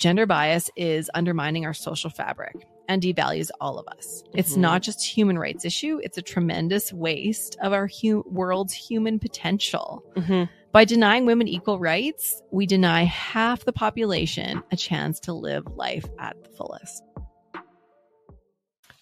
[0.00, 4.24] gender bias is undermining our social fabric and devalues all of us.
[4.34, 4.60] It's Mhm.
[4.62, 9.18] not just a human rights issue, it's a tremendous waste of our hu- world's human
[9.18, 10.02] potential.
[10.16, 10.48] Mhm.
[10.72, 16.06] By denying women equal rights, we deny half the population a chance to live life
[16.18, 17.02] at the fullest.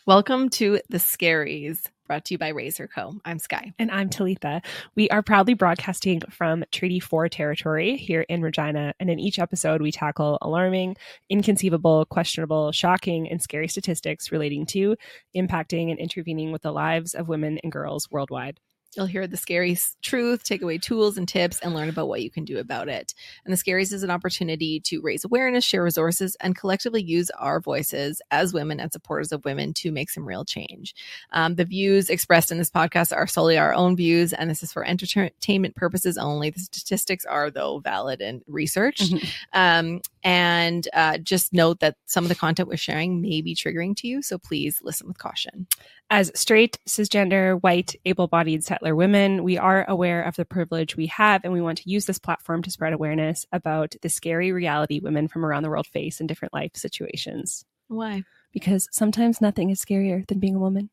[0.05, 3.21] Welcome to The Scaries, brought to you by Raise Her Co.
[3.27, 3.73] I'm Sky.
[3.79, 4.63] And I'm Talitha.
[4.97, 8.95] We are proudly broadcasting from Treaty 4 territory here in Regina.
[8.99, 10.97] And in each episode, we tackle alarming,
[11.29, 14.97] inconceivable, questionable, shocking, and scary statistics relating to
[15.37, 18.59] impacting and intervening with the lives of women and girls worldwide.
[18.97, 22.31] You'll hear the scary truth, take away tools and tips, and learn about what you
[22.31, 23.15] can do about it.
[23.45, 27.61] And the scaries is an opportunity to raise awareness, share resources, and collectively use our
[27.61, 30.95] voices as women and supporters of women to make some real change.
[31.33, 34.73] Um, the views expressed in this podcast are solely our own views, and this is
[34.73, 36.51] for entertainment purposes only.
[36.51, 39.13] The statistics are, though, valid and researched.
[39.13, 39.29] Mhm.
[39.53, 43.95] Um, and uh, just note that some of the content we're sharing may be triggering
[43.97, 45.67] to you, so please listen with caution.
[46.11, 51.07] As straight, cisgender, white, able bodied settler women, we are aware of the privilege we
[51.09, 55.01] have, and we want to use this platform to spread awareness about the scary reality
[55.01, 57.67] women from around the world face in different life situations.
[57.89, 58.23] Why?
[58.53, 60.89] Because sometimes nothing is scarier than being a woman.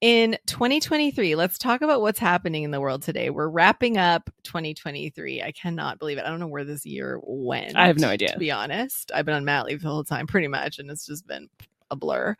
[0.00, 3.30] In 2023, let's talk about what's happening in the world today.
[3.30, 5.42] We're wrapping up 2023.
[5.42, 6.24] I cannot believe it.
[6.24, 7.76] I don't know where this year went.
[7.76, 8.32] I have no idea.
[8.32, 11.04] To be honest, I've been on mat leave the whole time, pretty much, and it's
[11.04, 11.48] just been
[11.90, 12.36] a blur.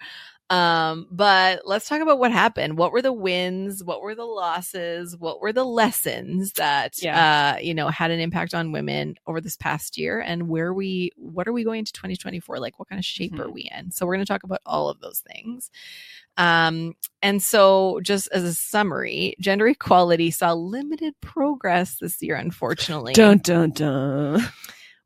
[0.50, 2.78] Um, but let's talk about what happened.
[2.78, 3.84] What were the wins?
[3.84, 5.14] What were the losses?
[5.14, 7.54] What were the lessons that Yeah.
[7.56, 10.20] uh, you know had an impact on women over this past year?
[10.20, 12.58] And where we what are we going to 2024?
[12.60, 13.52] Like what kind of shape are Mhm.
[13.52, 13.90] we in?
[13.90, 15.70] So we're gonna talk about all of those things.
[16.38, 23.12] Um, and so just as a summary, gender equality saw limited progress this year, unfortunately
[23.12, 24.46] Dun dun dun.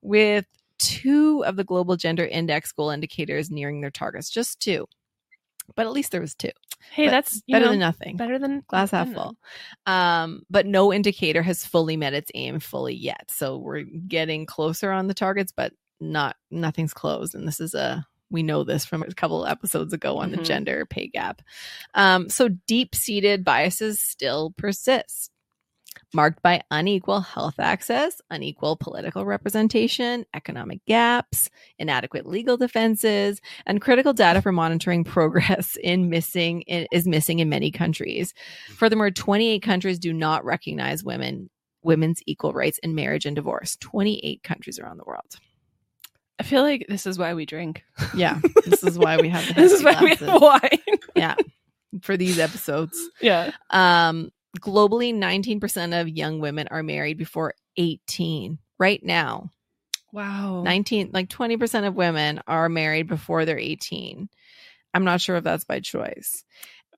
[0.02, 0.44] with
[0.78, 4.86] two of the global gender index goal indicators nearing their targets, just two.
[5.74, 6.50] But at least there was two.
[6.90, 8.16] Hey, But that's better know, than nothing.
[8.16, 9.22] better than Glass half I don't know.
[9.22, 9.92] full.
[9.92, 13.30] Um, but no indicator has fully met its aim fully yet.
[13.30, 17.34] So we're getting closer on the targets, but not nothing's closed.
[17.34, 20.44] And this is a we know this from a couple episodes ago on the Mhm.
[20.46, 21.42] gender pay gap.
[21.92, 25.30] Um, so deep seated biases still persist
[26.14, 34.12] marked by unequal health access, unequal political representation, economic gaps, inadequate legal defenses, and critical
[34.12, 38.34] data for monitoring progress in missing in, is missing in many countries.
[38.76, 41.50] Furthermore, 28 countries do not recognize women
[41.84, 43.76] women's equal rights in marriage and divorce.
[43.80, 45.36] 28 countries around the world.
[46.38, 47.82] I feel like this is why we drink.
[48.14, 50.98] Yeah, this is why we have the this is hefty why we have wine.
[51.16, 51.34] yeah
[52.00, 52.98] for these episodes.
[53.20, 53.52] yeah.
[53.70, 59.50] Um, globally, 19% of young women are married before 18 right now.
[60.12, 60.62] Wow.
[60.62, 64.28] 19 like 20% of women are married before they're 18
[64.92, 66.44] i'm not sure if that's by choice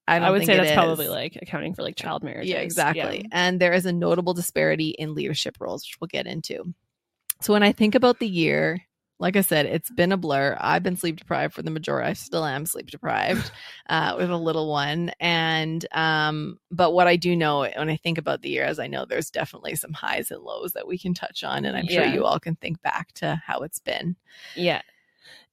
[0.08, 0.74] i, I would say that's is.
[0.74, 3.28] probably like accounting for like child marriage yeah exactly Yeah.
[3.30, 6.74] and there is a notable disparity in leadership roles which we'll get into
[7.40, 8.82] so when i think about the year
[9.18, 10.56] like i said it's been a blur.
[10.60, 13.50] I've been sleep deprived for the majority i still am sleep deprived
[13.88, 15.12] uh, with a little one.
[15.20, 18.86] And um but what i do know when i think about the year as i
[18.86, 22.04] know there's definitely some highs and lows that we can touch on and i'm sure
[22.04, 24.16] you all can think back to how it's been.
[24.54, 24.82] Yeah.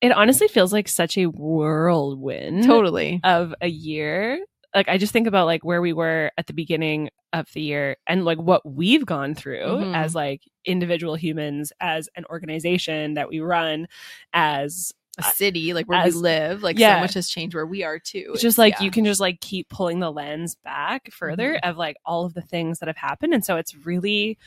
[0.01, 3.19] It honestly feels like such a whirlwind totally.
[3.23, 4.43] of a year.
[4.73, 7.97] Like I just think about like where we were at the beginning of the year
[8.07, 9.95] and like what we've gone through Mhm.
[9.95, 13.87] as like individual humans, as an organization that we run,
[14.33, 16.95] as a city like where as- we live like yeah.
[16.95, 18.85] so much has changed where we are too it's just like yeah.
[18.85, 22.41] you can just like keep pulling the lens back further of like all of the
[22.41, 24.37] things that have happened and so it's really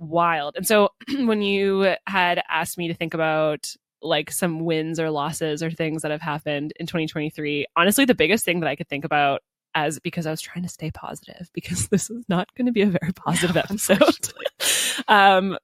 [0.00, 0.88] wild and so
[1.20, 6.02] when you had asked me to think about like some wins or losses or things
[6.02, 9.40] that have happened in 2023 honestly the biggest thing that i could think about
[9.74, 12.82] as because i was trying to stay positive because this is not going to be
[12.82, 14.28] a very positive No, episode
[15.08, 15.58] um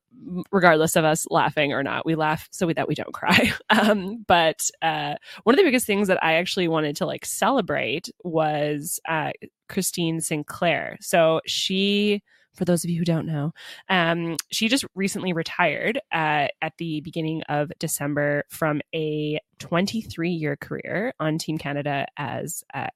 [0.50, 3.52] regardless of us laughing or not we laugh so that we don't cry.
[3.68, 8.08] Um but uh one of the biggest things that i actually wanted to like celebrate
[8.22, 9.32] was uh
[9.68, 10.96] christine sinclair.
[11.00, 12.22] So she
[12.54, 13.52] for those of you who don't know
[13.88, 20.56] um she just recently retired uh, at the beginning of december from a 23 year
[20.56, 22.88] career on team canada as a,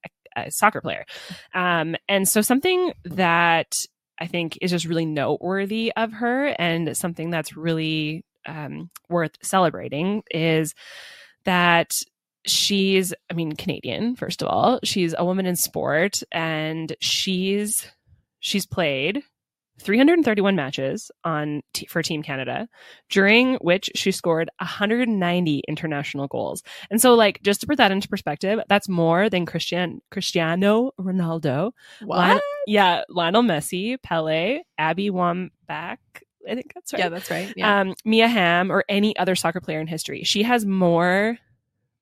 [0.47, 1.05] a soccer player.
[1.55, 3.75] Um and so something that
[4.21, 10.23] I think is just really noteworthy of her and something that's really um, worth celebrating
[10.31, 10.75] is
[11.45, 11.95] that
[12.47, 14.81] she's i mean canadian first of all.
[14.83, 17.87] She's a woman in sport and she's
[18.41, 19.23] she's played
[19.79, 22.69] 331 matches on t- for team canada
[23.09, 28.09] during which she scored 190 international goals and so like just to put that into
[28.09, 31.73] perspective that's more than christian cristiano ronaldo
[32.03, 35.51] Lion- yeah lionel messi pele abby wambach
[36.49, 37.53] i think that's right Yeah, that's right.
[37.57, 37.81] Yeah.
[37.81, 40.23] um, Mia Hamm or any other soccer player in history.
[40.25, 41.37] She has more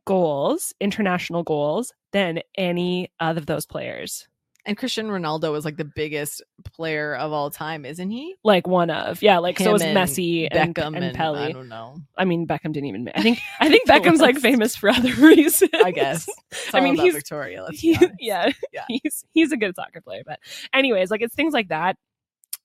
[0.04, 4.28] goals, international goals, than any of those players.
[4.66, 6.42] And Cristiano Ronaldo is like the biggest
[6.74, 8.34] player of all time, isn't he?
[8.44, 9.38] Like one of, yeah.
[9.38, 11.16] Like so Him is and Messi and Beckham and, and.
[11.18, 11.98] I don't know.
[12.16, 13.10] I mean, Beckham didn't even.
[13.14, 15.70] I think I think Beckham's like famous for other reasons.
[15.74, 16.28] I guess.
[16.74, 17.64] I mean, he's- Victoria.
[17.70, 18.84] He- yeah, Yeah.
[18.88, 20.22] he's he's a good soccer player.
[20.26, 20.40] But
[20.74, 21.96] anyways, like it's things like that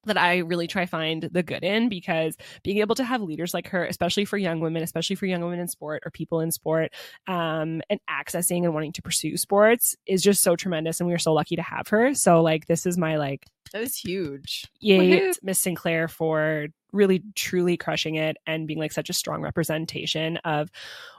[0.05, 3.53] that I really try to find the good in because being able to have leaders
[3.53, 6.51] like her, especially for young women, especially for young women in sport or people in
[6.51, 6.91] sport,
[7.27, 10.99] um, and accessing and wanting to pursue sports is just so tremendous.
[10.99, 12.13] And we are so lucky to have her.
[12.13, 14.65] So like this is my like That is huge.
[14.79, 20.37] yay Miss Sinclair for really truly crushing it and being like such a strong representation
[20.37, 20.69] of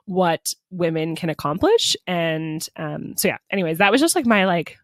[0.04, 1.96] what women can accomplish.
[2.06, 4.78] And um so yeah, anyways, that was just like my like,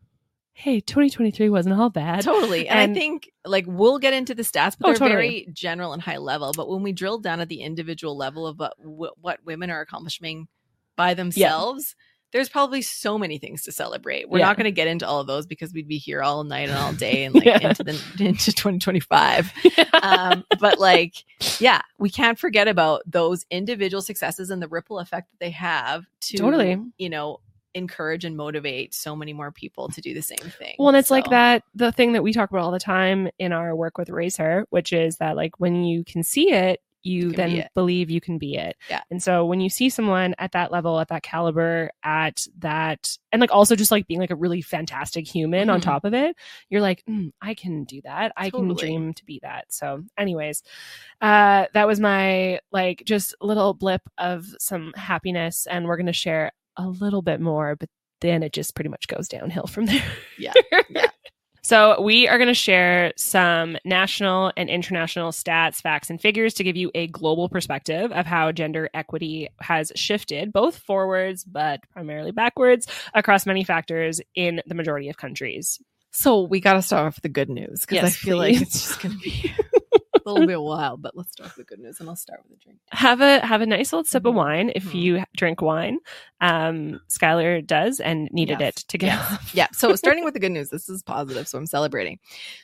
[0.60, 2.22] hey, 2023 wasn't all bad.
[2.22, 2.66] Totally.
[2.68, 5.10] And, And- I think like we'll get into the stats, but Oh, they're totally.
[5.14, 6.52] very general and high level.
[6.56, 10.48] But when we drill down at the individual level of what, what women are accomplishing
[10.96, 11.94] by themselves,
[12.32, 14.28] there's probably so many things to celebrate.
[14.28, 14.46] We're Yeah.
[14.46, 16.76] not going to get into all of those because we'd be here all night and
[16.76, 17.68] all day and like Yeah.
[17.68, 19.52] into the into 2025.
[20.02, 21.14] um, but like,
[21.60, 26.04] yeah, we can't forget about those individual successes and the ripple effect that they have
[26.22, 26.78] to Totally.
[26.98, 27.38] you know,
[27.74, 30.74] encourage and motivate so many more people to do the same thing.
[30.78, 33.52] Well, and it's like that the thing that we talk about all the time in
[33.52, 37.28] our work with Raise Her, which is that like when you can see it, you
[37.28, 38.76] You then be believe you can be it.
[38.90, 39.02] Yeah.
[39.08, 43.40] And so when you see someone at that level, at that caliber, at that, and
[43.40, 45.84] like also just like being like a really fantastic human on Mhm.
[45.84, 46.34] top of it,
[46.68, 48.32] you're like, mm, I can do that.
[48.36, 49.72] I can dream to be that.
[49.72, 50.64] So, anyways,
[51.20, 56.50] uh, that was my like just little blip of some happiness, and we're gonna share
[56.78, 57.88] a little bit more, but
[58.20, 60.02] then it just pretty much goes downhill from there.
[60.38, 60.52] Yeah.
[60.90, 61.06] Yeah.
[61.60, 66.64] So, we are going to share some national and international stats, facts, and figures to
[66.64, 72.30] give you a global perspective of how gender equity has shifted, both forwards but primarily
[72.30, 75.78] backwards, across many factors in the majority of countries.
[76.10, 78.54] So we got to start off with the good news because I feel please.
[78.54, 79.52] like it's just going to be
[80.28, 81.02] a little bit wild.
[81.02, 82.78] But let's start with the good news, and I'll start with a drink.
[82.92, 84.36] Have a have a nice little sip of Mhm.
[84.36, 84.94] wine if Mhm.
[85.02, 85.98] you drink wine.
[86.40, 88.68] Um, Skylar does and needed Yes.
[88.68, 89.32] it to get Yes.
[89.32, 89.54] off.
[89.54, 89.66] Yeah.
[89.72, 92.18] So starting with the good news, this is positive, so I'm celebrating.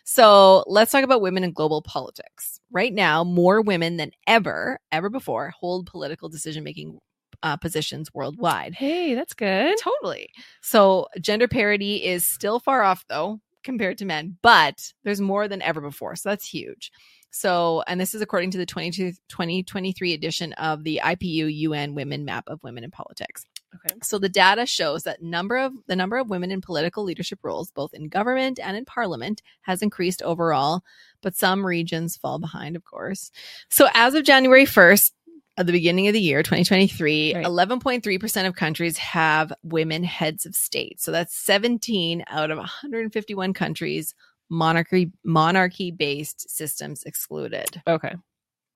[0.05, 2.61] So let's talk about women in global politics.
[2.71, 6.99] Right now, more women than ever, ever before, hold political decision making
[7.43, 8.75] uh, positions worldwide.
[8.75, 9.77] Hey, that's good.
[9.79, 10.29] Totally.
[10.63, 15.61] So gender parity is still far off though compared to men, but there's more than
[15.61, 16.17] ever before.
[16.17, 16.91] So that's huge.
[17.35, 22.25] So, and this is according to the 22 2023 edition of the IPU UN Women
[22.25, 23.45] Map of Women in Politics.
[23.75, 23.97] Okay.
[24.05, 27.73] So the data shows that number of the number of women in political leadership roles,
[27.73, 30.85] both in government and in parliament, has increased overall,
[31.23, 33.33] but some regions fall behind, of course.
[33.69, 35.11] So as of January 1st,
[35.57, 37.45] at the beginning of the year 2023 Right.
[37.45, 44.17] 11.3% of countries have women heads of state so that's 17 out of 151 countries
[44.51, 48.15] monarchy monarchy based systems excluded Okay.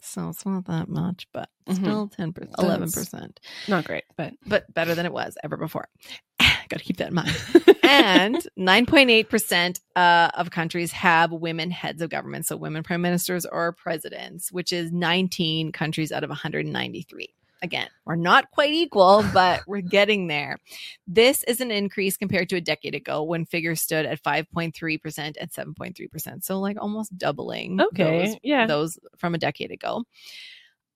[0.00, 1.76] so it's not that much but Mhm.
[1.76, 5.88] still 10 percent 11% Not great, but but better than it was ever before
[6.68, 7.36] gotta keep that in mind
[7.82, 13.72] and 9.8% uh, of countries have women heads of government, so women prime ministers or
[13.72, 17.34] presidents, which is 19 countries out of 193.
[17.62, 20.58] Again, we're not quite equal, but we're getting there.
[21.06, 25.50] This is an increase compared to a decade ago when figures stood at 5.3% and
[25.50, 26.44] 7.3%.
[26.44, 28.66] So, like almost doubling Okay, those, yeah.
[28.66, 30.04] those from a decade ago.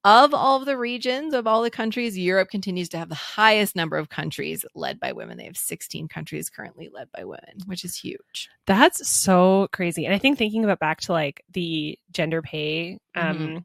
[0.04, 3.76] Of all of the regions, of all the countries, Europe continues to have the highest
[3.76, 5.38] number of countries led by women.
[5.38, 8.49] They have 16 countries currently led by women, which is huge.
[8.66, 10.04] That's so crazy.
[10.04, 13.57] And I think thinking about back to like the gender pay um Mm-hmm.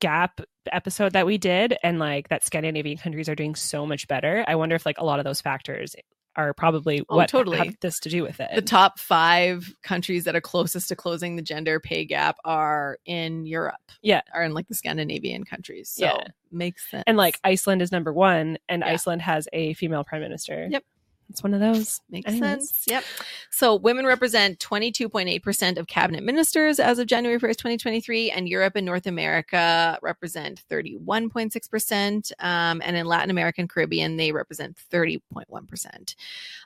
[0.00, 0.40] gap
[0.72, 4.44] episode that we did and like that Scandinavian countries are doing so much better.
[4.46, 5.94] I wonder if like a lot of those factors
[6.36, 7.56] are probably Oh, what totally.
[7.56, 8.50] have this to do with it.
[8.54, 13.46] The top five countries that are closest to closing the gender pay gap are in
[13.46, 13.76] Europe.
[14.02, 14.20] Yeah.
[14.34, 15.88] Are in like the Scandinavian countries.
[15.88, 16.26] So Yeah.
[16.52, 17.04] makes sense.
[17.06, 18.92] and like Iceland is number 1 and Yeah.
[18.92, 20.68] Iceland has a female prime minister.
[20.70, 20.84] Yep.
[21.30, 22.00] It's one of those.
[22.10, 22.70] Makes Anyways.
[22.70, 22.84] sense.
[22.86, 23.04] Yep.
[23.50, 28.86] So women represent 22.8% of cabinet ministers as of January 1st, 2023, and Europe and
[28.86, 32.32] North America represent 31.6%.
[32.38, 36.14] Um, and in Latin America and Caribbean, they represent 30.1%.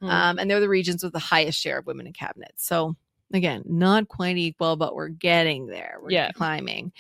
[0.01, 0.07] Hmm.
[0.07, 2.53] Um, and they're the regions with the highest share of women in cabinet.
[2.57, 2.97] So
[3.33, 5.99] again, not quite equal, but we're getting there.
[6.03, 6.33] We're Yeah.
[6.33, 6.93] climbing.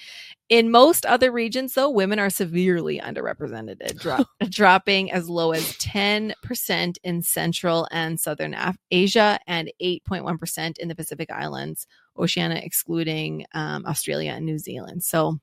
[0.48, 6.96] In most other regions, though, women are severely underrepresented, dro- dropping as low as 10%
[7.04, 11.86] in Central and Southern Af- Asia and 8.1% in the Pacific Islands,
[12.18, 15.04] Oceania excluding um, Australia and New Zealand.
[15.04, 15.38] So,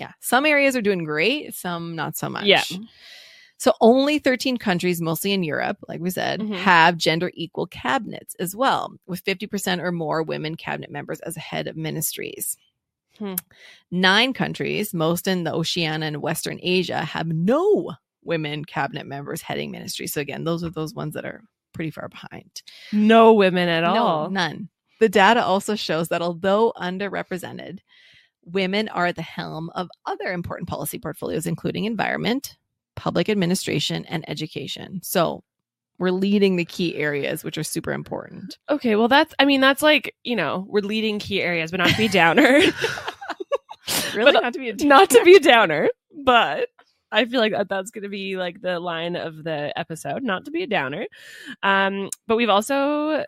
[0.00, 2.44] yeah, some areas are doing great, some not so much.
[2.44, 2.62] Yeah.
[3.58, 6.54] So only 13 countries, mostly in Europe, like we said, Mhm.
[6.58, 11.66] have gender equal cabinets as well, with 50% or more women cabinet members as head
[11.66, 12.56] of ministries.
[13.18, 13.34] Hmm.
[13.90, 19.70] Nine countries, most in the Oceania and Western Asia, have no women cabinet members heading
[19.72, 20.12] ministries.
[20.12, 22.62] So again, those are those ones that are pretty far behind.
[22.92, 24.30] no women at all.
[24.30, 24.68] None.
[25.00, 27.80] The data also shows that although underrepresented,
[28.44, 32.56] women are at the helm of other important policy portfolios, including environment,
[32.98, 35.00] public administration, and education.
[35.02, 35.44] So
[35.98, 38.58] we're leading the key areas, which are super important.
[38.68, 41.90] Okay, well that's I mean that's like, you know, we're leading key areas, but not
[41.90, 42.60] to be downer.
[44.14, 44.32] Really?
[44.32, 45.88] But, not to be a not to be a downer,
[46.24, 46.68] but
[47.10, 50.44] I feel like that, that's going to be like the line of the episode, not
[50.44, 51.06] to be a downer.
[51.62, 53.24] Um, but we've also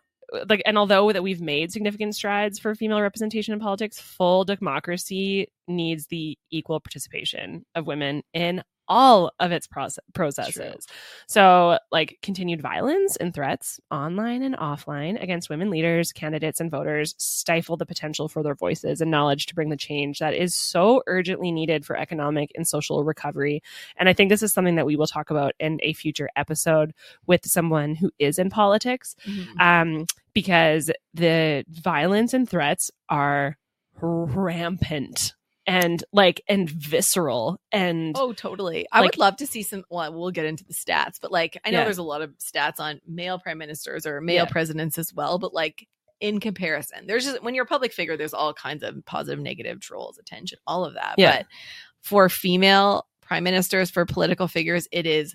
[0.48, 5.48] like, and although that we've made significant strides for female representation in politics, full democracy
[5.66, 10.86] needs the equal participation of women in all of its proce- processes.
[11.28, 17.14] So, like continued violence and threats, online and offline, against women leaders, candidates, and voters
[17.16, 21.02] stifle the potential for their voices and knowledge to bring the change that is so
[21.06, 23.62] urgently needed for economic and social recovery.
[23.96, 26.92] And I think this is something that we will talk about in a future episode
[27.26, 29.14] with someone who is in politics,
[29.60, 33.56] um, because the violence and threats are
[34.02, 35.34] rampant
[35.70, 38.86] and like and visceral and Oh, totally.
[38.92, 39.84] I Like- would love to see some.
[39.88, 41.84] Well, we'll get into the stats, but like, I know Yeah.
[41.84, 44.50] there's a lot of stats on male prime ministers or male Yeah.
[44.50, 45.86] presidents as well, but like,
[46.20, 49.80] in comparison, there's just when you're a public figure, there's all kinds of positive, negative
[49.80, 51.14] trolls, attention, all of that.
[51.16, 51.38] Yeah.
[51.38, 51.46] But
[52.02, 55.34] for female prime ministers, for political figures, it is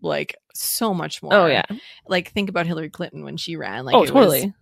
[0.00, 1.32] like so much more.
[1.34, 1.62] oh yeah
[2.08, 3.84] Like, think about Hillary Clinton when she ran.
[3.84, 4.54] Like, oh it was totally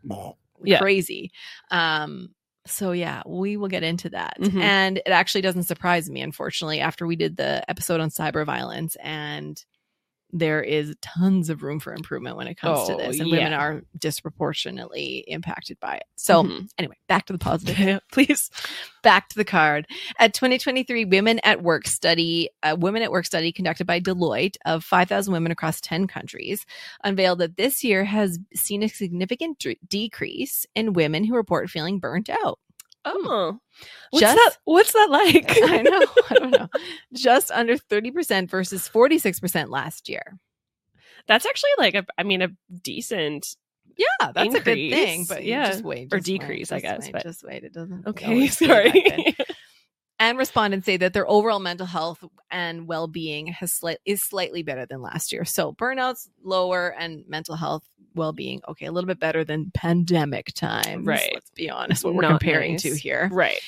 [0.64, 0.78] Yeah.
[0.78, 1.32] crazy.
[1.70, 2.34] Um,
[2.66, 4.36] so yeah, we will get into that.
[4.40, 4.60] Mhm.
[4.60, 8.96] And it actually doesn't surprise me, unfortunately, after we did the episode on cyber violence
[9.02, 9.62] and
[10.32, 13.20] there is tons of room for improvement when it comes to Oh, this.
[13.20, 13.36] And yeah.
[13.36, 16.04] women are disproportionately impacted by it.
[16.16, 16.68] So Mhm.
[16.78, 18.50] anyway, back to the positive, please.
[19.02, 19.86] Back to the card.
[20.18, 24.84] At 2023 Women at Work study, a Women at Work study conducted by Deloitte of
[24.84, 26.64] 5,000 women across 10 countries
[27.04, 31.98] unveiled that this year has seen a significant d- decrease in women who report feeling
[31.98, 32.58] burnt out.
[33.04, 33.56] Oh hmm.
[34.10, 36.02] what's Just- that what's that like I know.
[36.30, 36.68] I don't know.
[37.14, 40.38] Just under 30% versus 46% last year.
[41.26, 42.48] that's actually like a i mean a
[42.82, 43.46] decent
[43.96, 45.26] Yeah, that's a good thing.
[45.28, 45.70] But yeah.
[45.70, 46.12] just wait.
[46.12, 47.64] Or just wait, decrease, I just guess, Wait, but- just wait.
[47.64, 48.06] It doesn't.
[48.06, 48.94] okay always stay that good.
[48.94, 49.36] sorry
[50.22, 54.86] and respondents say that their overall mental health and well-being has slight is slightly better
[54.86, 55.44] than last year.
[55.44, 57.82] So burnouts lower and mental health
[58.14, 61.06] well-being okay, a little bit better than pandemic times.
[61.06, 61.30] Right.
[61.34, 62.82] Let's be honest, what we're Not comparing nice.
[62.82, 63.28] to here.
[63.32, 63.60] right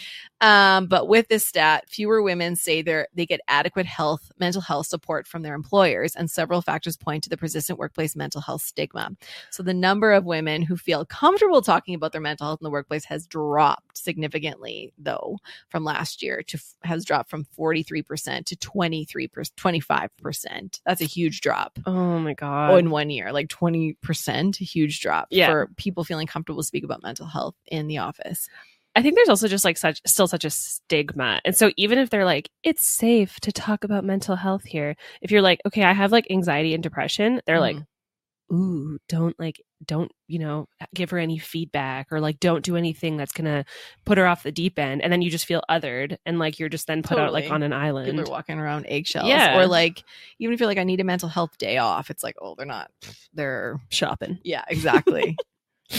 [0.45, 4.87] Um, but with this stat, fewer women say they they get adequate health, mental health
[4.87, 9.11] support from their employers, and several factors point to the persistent workplace mental health stigma.
[9.51, 12.71] So the number of women who feel comfortable talking about their mental health in the
[12.71, 18.47] workplace has dropped significantly, though, from last year to has dropped from forty three percent
[18.47, 20.81] to 23 25 percent.
[20.85, 21.79] That's a huge drop.
[21.87, 25.47] oh my god Oh, in one year, like 20%, a huge drop Yeah.
[25.49, 28.49] for people feeling comfortable to speak about mental health in the office.
[28.97, 31.41] I think there's also just like such still such a stigma.
[31.45, 35.31] And so even if they're like, it's safe to talk about mental health here, if
[35.31, 38.55] you're like, okay, I have like anxiety and depression, they're like, mm.
[38.55, 43.17] ooh, don't like don't, you know, give her any feedback or like don't do anything
[43.17, 43.65] that's gonna
[44.05, 45.03] put her off the deep end.
[45.03, 47.63] And then you just feel othered and like you're just then put out like on
[47.63, 48.21] an people island.
[48.21, 49.59] are walking around eggshells Yeah.
[49.59, 50.03] or like
[50.39, 52.65] even if you're like i need a mental health day off it's like oh they're
[52.65, 52.91] not
[53.35, 54.39] they're shopping.
[54.45, 55.37] yeah exactly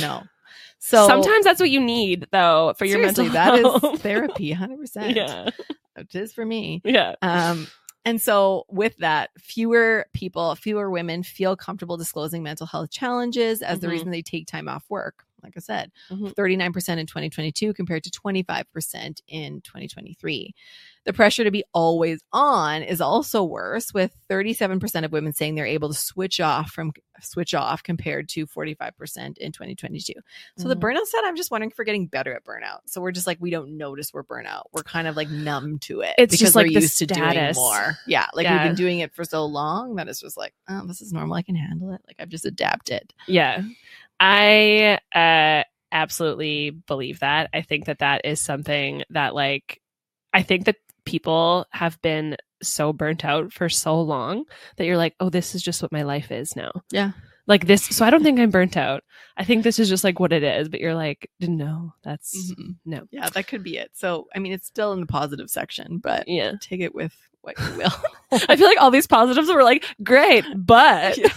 [0.01, 0.23] no
[0.79, 3.83] so Sometimes that's what you need though for your mental that health.
[3.95, 5.49] is therapy 100% yeah.
[5.95, 7.15] it is for me Yeah.
[7.21, 7.67] um
[8.07, 13.79] and so with that fewer people fewer women feel comfortable disclosing mental health challenges as
[13.79, 13.91] the Mhm.
[13.91, 16.33] reason they take time off work like i said Mhm.
[16.33, 20.53] 39% in 2022 compared to 25% in 2023
[21.05, 25.65] the pressure to be always on is also worse with 37% of women saying they're
[25.65, 26.91] able to switch off from
[27.21, 30.13] switch off compared to 45% in 2022.
[30.57, 30.79] So the Mhm.
[30.81, 32.79] burnout stat, I'm just wondering if we're getting better at burnout.
[32.85, 34.63] So we're just like, we don't notice we're burnout.
[34.71, 36.15] We're kind of like numb to it.
[36.17, 37.57] It's because just like we're the used to doing status.
[37.57, 37.97] more.
[38.07, 38.27] Yeah.
[38.33, 41.13] Like we've been doing it for so long that it's just like, oh, this is
[41.13, 41.35] normal.
[41.35, 42.01] I can handle it.
[42.07, 43.13] Like I've just adapted.
[43.27, 43.61] Yeah.
[44.19, 47.49] I uh absolutely believe that.
[47.53, 49.81] I think that that is something that like
[50.33, 54.45] I think that people have been so burnt out for so long
[54.77, 57.11] that you're like, "Oh, this is just what my life is now." Yeah.
[57.47, 59.03] Like this so I don't think I'm burnt out.
[59.37, 62.75] I think this is just like what it is, but you're like, "No, that's Mhm.
[62.85, 63.91] no." Yeah, that could be it.
[63.93, 66.53] So, I mean, it's still in the positive section, but Yeah.
[66.59, 67.93] take it with what you will.
[68.49, 71.29] I feel like all these positives were like, "Great, but Yeah.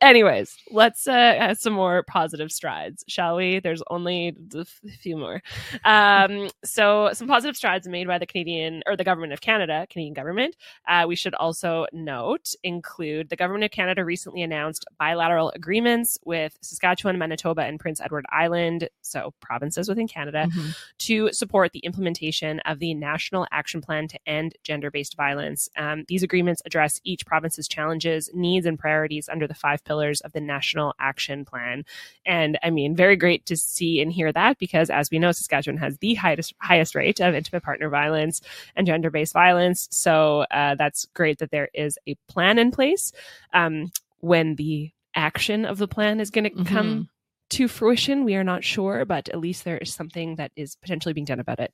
[0.00, 3.60] Anyways, let's uh, add some more positive strides, shall we?
[3.60, 4.64] There's only a
[5.00, 5.42] few more.
[5.84, 10.14] Um, so, some positive strides made by the Canadian or the government of Canada, Canadian
[10.14, 10.56] government.
[10.88, 16.56] Uh, we should also note include the government of Canada recently announced bilateral agreements with
[16.62, 20.76] Saskatchewan, Manitoba, and Prince Edward Island, so provinces within Canada, Mhm.
[20.98, 25.68] to support the implementation of the National Action Plan to End Gender Based Violence.
[25.76, 30.32] Um, these agreements address each province's challenges, needs, and priorities under the five pillars of
[30.32, 31.84] the National Action Plan.
[32.24, 35.78] And I mean, very great to see and hear that because, as we know, Saskatchewan
[35.78, 38.40] has the highest highest rate of intimate partner violence
[38.76, 39.88] and gender based violence.
[39.90, 43.12] So uh, that's great that there is a plan in place.
[43.52, 46.66] Um, when the action of the plan is going to Mhm.
[46.66, 47.08] come
[47.48, 48.24] to fruition.
[48.24, 51.40] We are not sure, but at least there is something that is potentially being done
[51.40, 51.72] about it.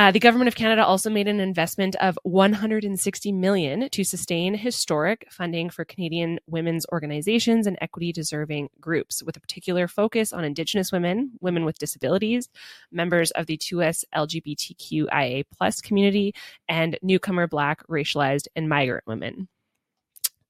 [0.00, 5.26] Uh, the government of Canada also made an investment of 160 million to sustain historic
[5.30, 10.90] funding for Canadian women's organizations and equity deserving groups, with a particular focus on Indigenous
[10.90, 12.48] women, women with disabilities,
[12.90, 16.34] members of the 2S LGBTQIA plus community,
[16.66, 19.48] and newcomer Black, racialized, and migrant women.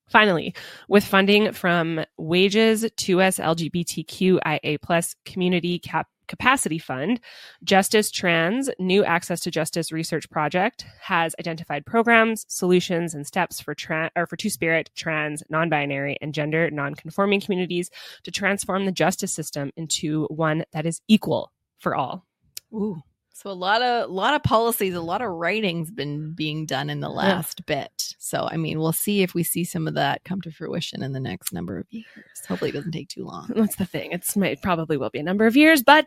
[0.08, 0.54] Finally,
[0.88, 7.20] with funding from WAGE's 2S LGBTQIA plus Community Cap- Capacity Fund,
[7.64, 13.74] Justice Trans New Access to Justice Research Project has identified programs, solutions, and steps for
[13.74, 17.90] trans or for Two Spirit, trans, non-binary, and gender non-conforming communities
[18.22, 22.24] to transform the justice system into one that is equal for all.
[22.72, 23.02] Ooh.
[23.42, 26.90] So a lot of a lot of policies, a lot of writing's been being done
[26.90, 28.14] in the last bit.
[28.18, 31.14] So I mean, we'll see if we see some of that come to fruition in
[31.14, 32.06] the next number of years.
[32.46, 33.50] Hopefully, it doesn't take too long.
[33.56, 34.12] That's the thing.
[34.12, 36.06] It's it probably will be a number of years, but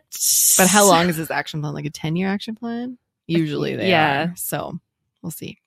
[0.56, 1.74] But how long is this action plan?
[1.74, 2.98] Like a ten year action plan?
[3.26, 4.26] Usually, they Yeah.
[4.26, 4.34] are.
[4.36, 4.78] So
[5.20, 5.58] we'll see.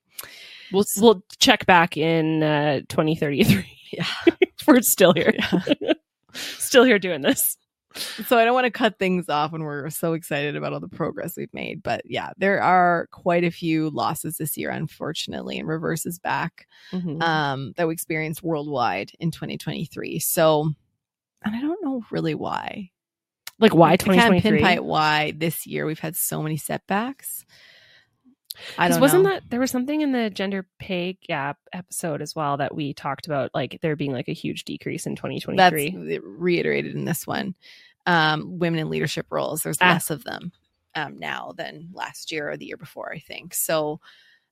[0.71, 3.65] We'll we'll check back in uh, 2033.
[3.91, 4.05] Yeah.
[4.67, 5.33] We're still here.
[5.37, 5.93] Yeah.
[6.33, 7.57] still here doing this.
[7.97, 10.87] So I don't want to cut things off when we're so excited about all the
[10.87, 11.81] progress we've made.
[11.83, 17.21] But yeah, there are quite a few losses this year, unfortunately, and reverses back Mm-hmm.
[17.21, 20.19] um, that we experienced worldwide in 2023.
[20.19, 20.71] So,
[21.43, 22.91] and I don't know really why.
[23.59, 24.57] like why I can't 2023?
[24.59, 27.45] pinpoint why this year we've had so many setbacks.
[28.77, 29.29] I don't wasn't know.
[29.31, 33.27] that there was something in the gender pay gap episode as well that we talked
[33.27, 35.91] about like there being like a huge decrease in 2023.
[35.91, 37.53] That's reiterated in this one.
[38.07, 39.89] Um, women in leadership roles, there's Ah.
[39.91, 40.51] less of them
[40.95, 43.53] um, now than last year or the year before, I think.
[43.53, 43.99] So,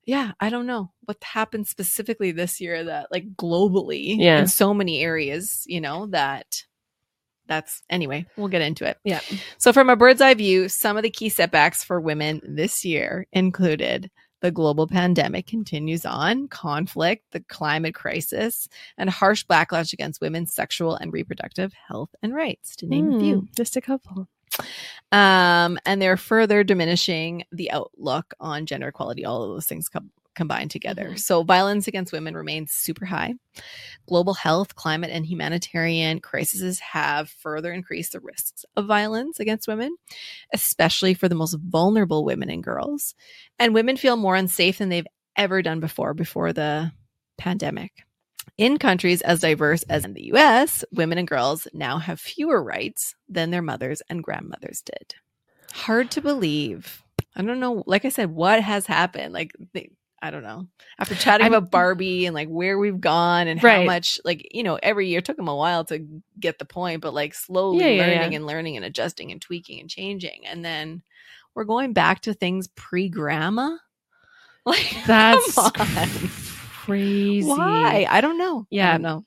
[0.06, 4.40] yeah, I don't know what happened specifically this year that, like, globally, Yeah.
[4.42, 6.64] in so many areas, you know, that
[7.48, 8.98] that's anyway, we'll get into it.
[9.04, 9.22] Yeah.
[9.60, 13.26] So, from a bird's eye view, some of the key setbacks for women this year
[13.32, 14.10] included
[14.42, 18.68] the global pandemic continues on, conflict, the climate crisis,
[18.98, 23.40] and harsh backlash against women's sexual and reproductive health and rights, to name a few.
[23.40, 24.28] Hmm, Just a couple.
[25.12, 30.12] Um, and they're further diminishing the outlook on gender equality, all of those things com-
[30.36, 31.12] combined together.
[31.12, 31.20] Mhm.
[31.20, 33.36] So, violence against women remains super high.
[34.08, 39.96] Global health, climate, and humanitarian crises have further increased the risks of violence against women,
[40.54, 43.16] especially for the most vulnerable women and girls.
[43.58, 46.92] And women feel more unsafe than they've ever done before, before the
[47.38, 48.04] pandemic.
[48.58, 53.16] In countries as diverse as in the US, women and girls now have fewer rights
[53.28, 55.16] than their mothers and grandmothers did.
[55.74, 57.02] Hard to believe.
[57.36, 57.84] I don't know.
[57.86, 59.34] Like I said, what has happened?
[59.34, 59.90] Like, they,
[60.26, 60.68] I don't know.
[61.00, 64.64] After chatting I'm- about Barbie and like where we've gone and how much, like, you
[64.64, 66.06] know, every year took them a while to
[66.40, 68.36] get the point, but like slowly Yeah, yeah, learning yeah.
[68.38, 70.46] and learning and adjusting and tweaking and changing.
[70.48, 71.04] And then
[71.54, 73.78] we're going back to things pre grandma.
[74.66, 75.72] Like, That's
[76.86, 77.48] crazy.
[77.48, 78.08] Why?
[78.10, 78.62] I don't know.
[78.62, 78.92] I Yeah.
[78.94, 79.26] don't know.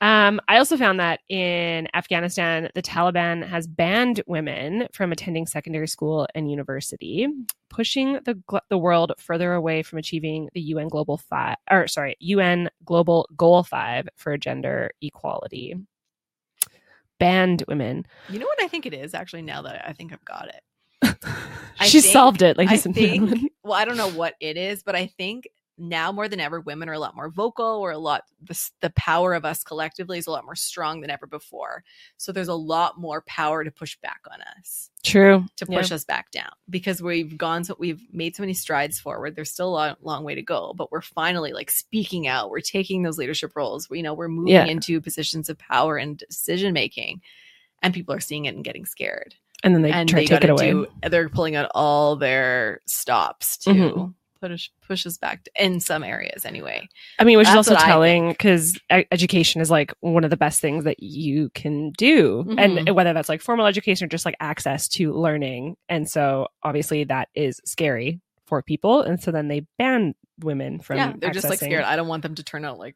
[0.00, 5.88] Um, I also found that in Afghanistan, the Taliban has banned women from attending secondary
[5.88, 7.26] school and university,
[7.70, 12.70] pushing the the world further away from achieving the UN Global Five, or sorry, UN
[12.84, 15.74] Global Goal Five for gender equality.
[17.18, 18.06] Banned women.
[18.28, 19.42] You know what I think it is actually.
[19.42, 21.16] Now that I think I've got it.
[21.84, 23.38] She think- solved it, Like I ladies and gentlemen.
[23.38, 23.52] think.
[23.62, 25.46] Well, I don't know what it is, but I think
[25.78, 27.64] now more than ever, women are a lot more vocal.
[27.66, 28.24] Or a lot.
[28.42, 31.84] The, the power of us collectively is a lot more strong than ever before.
[32.16, 34.90] So there's a lot more power to push back on us.
[35.04, 35.44] True.
[35.56, 35.78] to Yeah.
[35.78, 39.50] push us back down because we've gone so we've made so many strides forward there's
[39.50, 43.04] still a long, long way to go but we're finally like speaking out we're taking
[43.04, 44.66] those leadership roles we, you know we're moving Yeah.
[44.66, 47.22] into positions of power and decision making
[47.80, 50.34] and people are seeing it and getting scared And then they and try they to
[50.34, 54.14] take it away do, they're pulling out all their stops to Mhm.
[54.40, 56.86] Push push us back in some areas anyway
[57.18, 60.84] I mean, which is also telling because education is like one of the best things
[60.84, 62.44] that you can do.
[62.44, 62.58] Mhm.
[62.86, 65.76] And whether that's like formal education or just like access to learning.
[65.88, 69.02] And so obviously that is scary for people.
[69.02, 70.96] And so then they ban women from.
[70.98, 72.94] yeah they're just like scared i don't want them to turn out like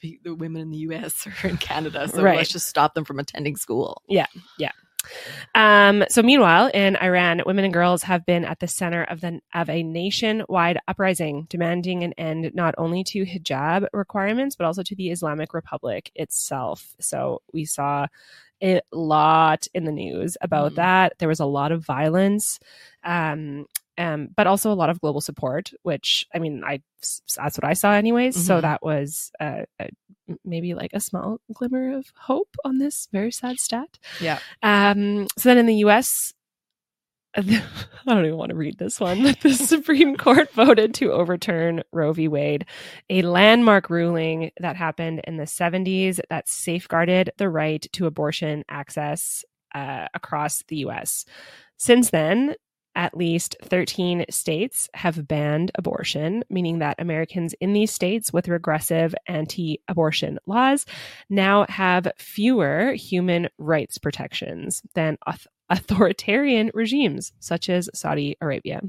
[0.00, 2.36] the, the women in the us or in canada so Right.
[2.36, 4.02] let's just stop them from attending school
[5.54, 9.40] Um, so meanwhile, in Iran, women and girls have been at the center of the
[9.54, 14.96] of a nationwide uprising demanding an end not only to hijab requirements but also to
[14.96, 16.94] the Islamic Republic itself.
[17.00, 18.06] So we saw
[18.62, 20.76] a lot in the news about Mhm.
[20.76, 21.12] that.
[21.18, 22.60] There was a lot of violence.
[23.02, 23.66] Um,
[24.02, 26.80] um, but also a lot of global support, which I mean, I
[27.36, 28.34] that's what I saw anyways.
[28.46, 28.62] So Mhm.
[28.62, 29.86] that was uh, uh,
[30.44, 33.98] maybe like a small glimmer of hope on this very sad stat.
[34.20, 36.32] yeah Um, so then in the US,
[37.34, 37.42] I
[38.06, 39.22] don't even want to read this one.
[39.42, 42.28] The Supreme Court voted to overturn Roe v.
[42.28, 42.66] Wade,
[43.08, 49.44] a landmark ruling that happened in the 70s that safeguarded the right to abortion access
[49.74, 51.24] uh, across the US.
[51.78, 52.54] Since then,
[52.94, 59.14] at least 13 states have banned abortion, meaning that Americans in these states with regressive
[59.26, 60.86] anti abortion laws
[61.28, 65.18] now have fewer human rights protections than
[65.70, 68.80] authoritarian regimes such as Saudi Arabia.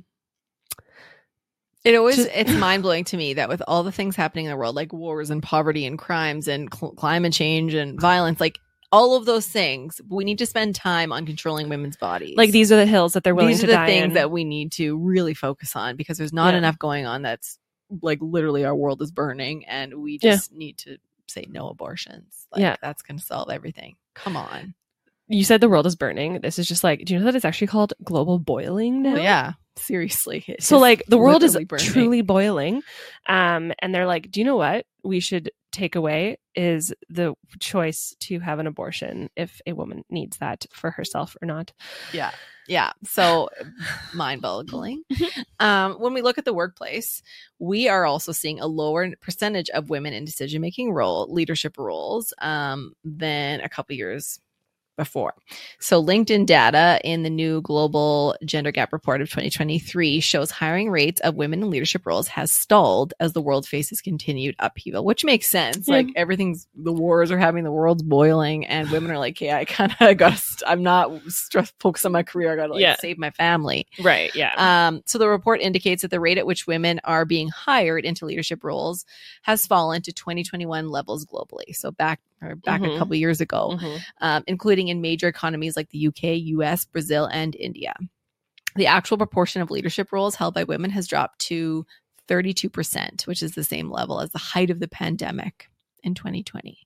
[1.84, 4.58] It always it's mind blowing to me that with all the things happening in the
[4.58, 8.58] world, like wars and poverty and crimes and cl- climate change and violence, like
[8.94, 12.36] all of those things, we need to spend time on controlling women's bodies.
[12.38, 14.14] Like these are the hills that they're willing these to are the die things in.
[14.14, 16.60] that we need to really focus on because there's not Yeah.
[16.60, 17.24] enough going on.
[17.24, 17.58] That's
[18.02, 20.32] like literally our world is burning, and we Yeah.
[20.36, 22.48] just need to say no abortions.
[22.52, 22.76] Like, Yeah.
[22.82, 23.96] that's going to solve everything.
[24.14, 24.76] Come on.
[25.30, 26.42] you said the world is burning.
[26.42, 29.14] This is just like, do you know that it's actually called global boiling now?
[29.14, 30.44] Well, yeah, seriously.
[30.48, 31.86] it So is like the world is literally burning.
[31.88, 32.82] truly boiling.
[33.28, 38.16] Um, and they're like, do you know what we should take away is the choice
[38.22, 41.74] to have an abortion if a woman needs that for herself or not.
[42.14, 42.32] Yeah.
[42.68, 42.94] Yeah.
[43.04, 43.50] So
[44.14, 45.04] mind boggling.
[45.60, 47.22] um, when we look at the workplace,
[47.60, 52.34] we are also seeing a lower percentage of women in decision making role, leadership roles,
[52.38, 54.40] um, than a couple years
[54.96, 55.34] before.
[55.80, 61.20] So LinkedIn data in the new global gender gap report of 2023 shows hiring rates
[61.22, 65.50] of women in leadership roles has stalled as the world faces continued upheaval, which makes
[65.50, 65.88] sense.
[65.88, 65.96] Yeah.
[65.96, 69.66] Like everything's the wars are having, the world's boiling, and women are like, "Hey, I
[69.66, 70.38] kind of got.
[70.38, 72.52] St- I'm not stressed, focused on my career.
[72.54, 72.96] I got to like Yeah.
[72.98, 74.34] save my family." Right.
[74.36, 74.54] Yeah.
[74.88, 78.26] Um, so the report indicates that the rate at which women are being hired into
[78.26, 79.06] leadership roles
[79.44, 81.74] has fallen to 2021 levels globally.
[81.76, 82.96] So back or back Mhm.
[82.96, 84.02] a couple years ago, Mhm.
[84.20, 87.94] um, including in major economies like the UK, US, Brazil, and India.
[88.76, 91.86] The actual proportion of leadership roles held by women has dropped to
[92.28, 95.70] 32%, which is the same level as the height of the pandemic
[96.04, 96.78] in 2020.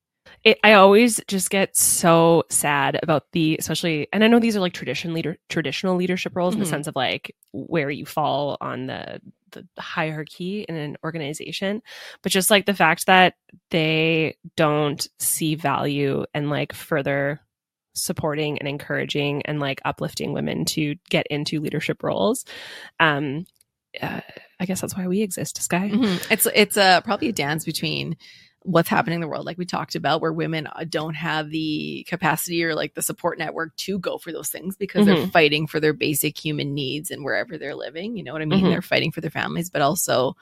[0.43, 4.59] it, I always just get so sad about the, especially, and I know these are
[4.59, 6.69] like tradition leader, traditional leadership roles in the Mhm.
[6.69, 11.81] sense of like where you fall on the the hierarchy in an organization,
[12.21, 13.35] but just like the fact that
[13.71, 17.39] they don't see value and like further
[17.97, 22.45] supporting and encouraging and like uplifting women to get into leadership roles.
[22.99, 23.45] Um,
[24.01, 24.21] uh,
[24.59, 25.89] I guess that's why we exist, Sky.
[25.93, 26.31] Mhm.
[26.31, 28.17] It's it's a probably a dance between
[28.63, 32.05] what's happening in the world, like we talked about, where women uh, don't have the
[32.09, 35.31] capacity or like the support network to go for those things because they're Mhm.
[35.31, 38.17] fighting for their basic human needs and wherever they're living.
[38.17, 38.65] You know what I mean?
[38.65, 38.69] Mhm.
[38.71, 40.35] They're fighting for their families, but also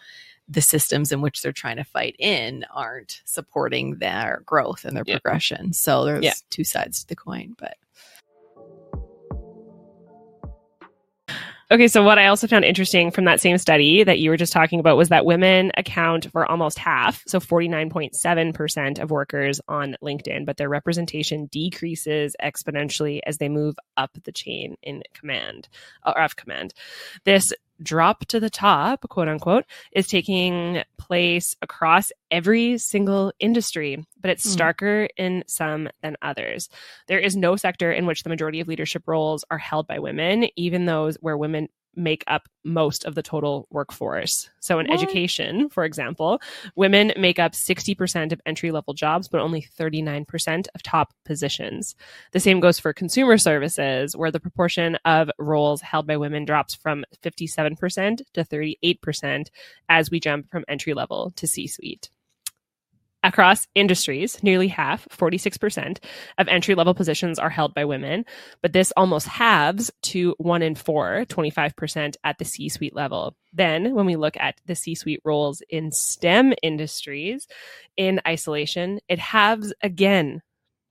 [0.48, 5.04] the systems in which they're trying to fight in aren't supporting their growth and their
[5.06, 5.16] Yeah.
[5.16, 5.74] progression.
[5.74, 6.34] So there's Yeah.
[6.50, 7.78] two sides to the coin, but
[11.72, 14.54] Okay, so what I also found interesting from that same study that you were just
[14.54, 20.46] talking about was that women account for almost half, so 49.7% of workers on LinkedIn,
[20.46, 25.68] but their representation decreases exponentially as they move up the chain in command
[26.06, 26.76] or of command.
[27.24, 34.32] This drop to the top, quote unquote, is taking place across every single industry, but
[34.32, 34.60] it's Hmm.
[34.62, 36.70] starker in some than others.
[37.08, 40.48] There is no sector in which the majority of leadership roles are held by women,
[40.56, 44.50] even those where women make up most of the total workforce.
[44.60, 44.96] So in What?
[44.96, 46.42] education, for example,
[46.76, 51.96] women make up 60% of entry level jobs, but only 39% of top positions.
[52.32, 56.74] The same goes for consumer services, where the proportion of roles held by women drops
[56.74, 59.48] from 57% to 38%
[59.90, 62.10] as we jump from entry level to C suite.
[63.26, 65.98] Across industries, nearly half, 46%,
[66.38, 68.24] of entry level positions are held by women,
[68.62, 73.36] but this almost halves to one in four, 25% at the C suite level.
[73.52, 77.48] Then, when we look at the C suite roles in STEM industries
[77.98, 80.44] in isolation, it halves again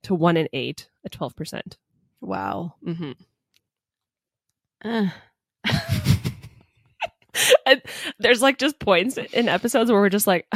[0.03, 1.77] to one in eight, at 12%.
[2.21, 2.75] Wow.
[2.85, 3.13] Mm-hmm.
[7.67, 7.83] And
[8.19, 10.47] there's like just points in episodes where we're just like,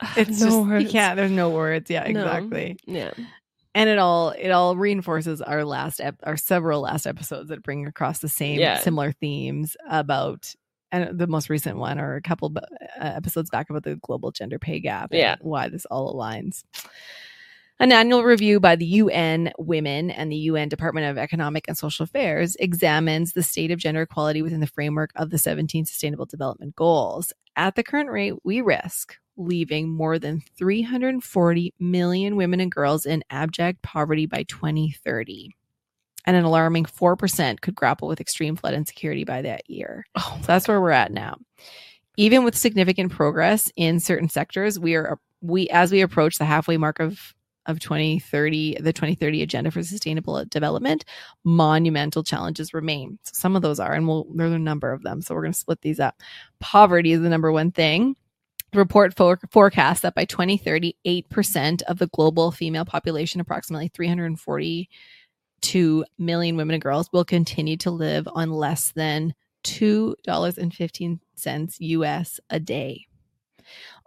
[0.16, 0.84] It's no just words.
[0.84, 1.16] you can't.
[1.16, 1.90] There's no words.
[1.90, 2.20] Yeah, No.
[2.20, 2.76] exactly.
[2.86, 3.12] Yeah.
[3.76, 7.86] And it all it all reinforces our last ep- our several last episodes that bring
[7.86, 8.78] across the same Yeah.
[8.80, 10.54] similar themes about
[10.92, 12.60] and the most recent one or a couple uh,
[13.00, 15.36] episodes back about the global gender pay gap and Yeah.
[15.40, 16.62] why this all aligns.
[17.80, 22.04] An annual review by the UN Women and the UN Department of Economic and Social
[22.04, 26.76] Affairs examines the state of gender equality within the framework of the 17 Sustainable Development
[26.76, 27.32] Goals.
[27.56, 33.24] At the current rate, we risk leaving more than 340 million women and girls in
[33.30, 35.50] abject poverty by 2030.
[36.26, 40.06] And an alarming 4% could grapple with extreme food insecurity by that year.
[40.14, 41.36] Oh, So that's where we're at now.
[42.16, 46.76] Even with significant progress in certain sectors, we are we as we approach the halfway
[46.76, 47.33] mark of
[47.66, 51.04] of 2030, the 2030 agenda for sustainable development,
[51.44, 53.18] monumental challenges remain.
[53.22, 55.22] So some of those are, and we'll a number of them.
[55.22, 56.20] So we're going to split these up.
[56.60, 58.16] Poverty is the number one thing.
[58.72, 66.04] The report for, forecasts that by 2030, 8% of the global female population, approximately 342
[66.18, 73.06] million women and girls, will continue to live on less than $2.15 US a day.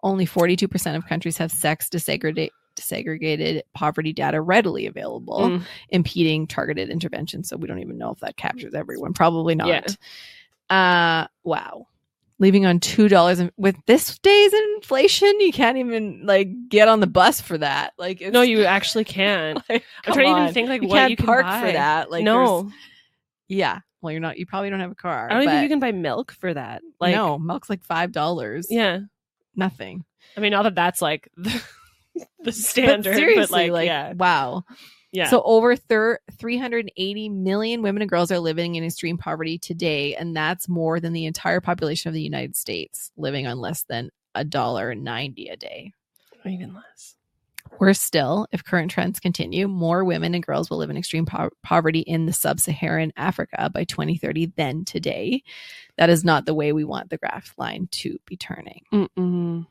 [0.03, 5.63] Only 42% of countries have sex disaggregate, disaggregated poverty data readily available, Mm.
[5.89, 7.43] impeding targeted intervention.
[7.43, 9.13] So we don't even know if that captures everyone.
[9.13, 9.67] Probably not.
[9.67, 9.83] Yeah.
[10.69, 11.87] Uh, wow.
[12.39, 17.07] Leaving on two dollars with this day's inflation, you can't even like get on the
[17.07, 17.93] bus for that.
[17.97, 19.59] Like, it's, No, you actually can't.
[19.69, 21.61] Like, I'm trying to even think like you what can't you can park buy.
[21.61, 22.11] for that.
[22.11, 22.69] Like, no,
[23.47, 23.79] yeah.
[24.01, 24.37] Well, you're not.
[24.37, 25.27] You probably don't have a car.
[25.27, 26.83] I don't even think you can buy milk for that.
[26.99, 28.67] Like, no, milk's like five dollars.
[28.69, 28.99] yeah.
[29.55, 30.05] nothing.
[30.35, 31.49] I mean, not that that's like the,
[32.43, 34.63] the Standard, but seriously, but like, like, yeah, wow.
[35.11, 35.29] yeah.
[35.29, 40.35] So over thir- 380 million women and girls are living in extreme poverty today, and
[40.35, 44.43] that's more than the entire population of the United States living on less than a
[44.43, 45.93] dollar ninety a day.
[46.45, 47.15] even less.
[47.79, 51.49] Worse still, if current trends continue, more women and girls will live in extreme po-
[51.63, 55.43] poverty in the sub Saharan Africa by 2030 than today.
[55.97, 58.83] That is not the way we want the graph line to be turning.
[58.93, 59.67] Mm-mm.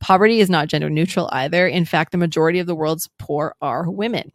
[0.00, 1.66] Poverty is not gender neutral either.
[1.66, 4.32] In fact, the majority of the world's poor are women.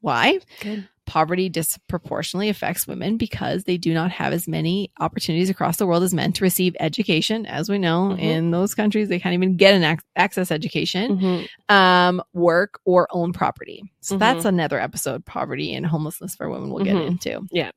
[0.00, 0.40] Why?
[0.60, 0.88] Good.
[1.06, 6.04] Poverty disproportionately affects women because they do not have as many opportunities across the world
[6.04, 7.46] as men to receive education.
[7.46, 8.18] As we know, Mhm.
[8.20, 11.48] in those countries, they can't even get an ac- access education Mhm.
[11.74, 13.82] um, work, or own property.
[14.00, 14.18] So Mhm.
[14.20, 16.70] that's another episode: poverty and homelessness for women.
[16.70, 17.06] We'll get Mhm.
[17.08, 17.40] into.
[17.50, 17.72] Yeah.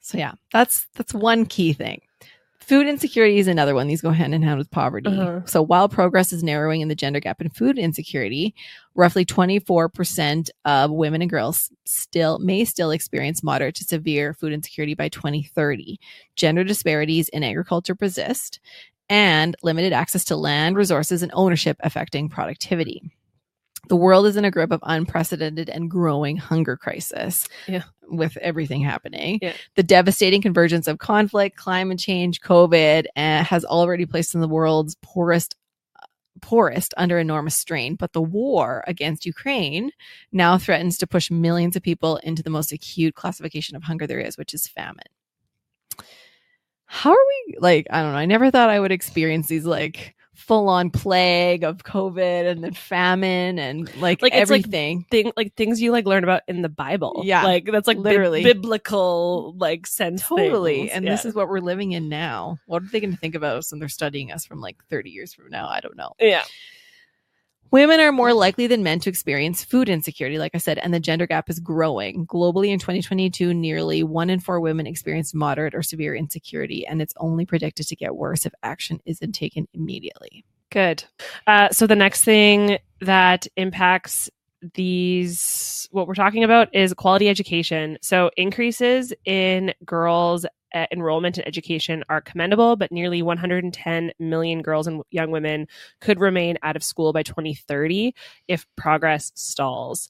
[0.00, 2.00] So yeah, that's that's one key thing.
[2.70, 3.88] Food insecurity is another one.
[3.88, 5.10] These go hand in hand with poverty.
[5.10, 5.40] Uh-huh.
[5.44, 8.54] So while progress is narrowing in the gender gap in food insecurity,
[8.94, 14.94] roughly 24% of women and girls still may still experience moderate to severe food insecurity
[14.94, 15.98] by 2030.
[16.36, 18.60] Gender disparities in agriculture persist
[19.08, 23.02] and limited access to land, resources, and ownership affecting productivity.
[23.90, 27.48] The world is in a grip of unprecedented and growing hunger crisis.
[27.66, 27.82] Yeah.
[28.08, 29.40] With everything happening.
[29.42, 29.52] Yeah.
[29.74, 34.96] The devastating convergence of conflict, climate change, COVID uh, has already placed in the world's
[35.02, 35.56] poorest
[36.40, 37.96] poorest under enormous strain.
[37.96, 39.90] But the war against Ukraine
[40.30, 44.20] now threatens to push millions of people into the most acute classification of hunger there
[44.20, 45.02] is, which is famine.
[46.84, 50.14] How are we like, I don't know, I never thought I would experience these like
[50.40, 55.04] full on plague of COVID and then famine and like, Like, it's like everything.
[55.10, 57.22] Thing like things you like learn about in the Bible.
[57.24, 58.42] Yeah, like that's like literally.
[58.42, 60.26] biblical like sense.
[60.26, 60.80] totally.
[60.80, 60.90] things.
[60.92, 61.12] And Yeah.
[61.12, 62.58] this is what we're living in now.
[62.66, 65.10] What are they going to think about us when they're studying us from like 30
[65.10, 65.68] years from now?
[65.68, 66.14] I don't know.
[66.18, 66.42] yeah.
[67.70, 70.98] Women are more likely than men to experience food insecurity, like I said, and the
[70.98, 72.26] gender gap is growing.
[72.26, 77.14] Globally in 2022, nearly one in four women experienced moderate or severe insecurity, and it's
[77.18, 80.44] only predicted to get worse if action isn't taken immediately.
[80.70, 81.04] Good.
[81.46, 84.28] Uh, so the next thing that impacts
[84.74, 87.98] these, what we're talking about is quality education.
[88.02, 94.86] So increases in girls' uh, enrollment in education are commendable, but nearly 110 million girls
[94.86, 95.66] and young women
[96.00, 98.14] could remain out of school by 2030
[98.48, 100.08] if progress stalls.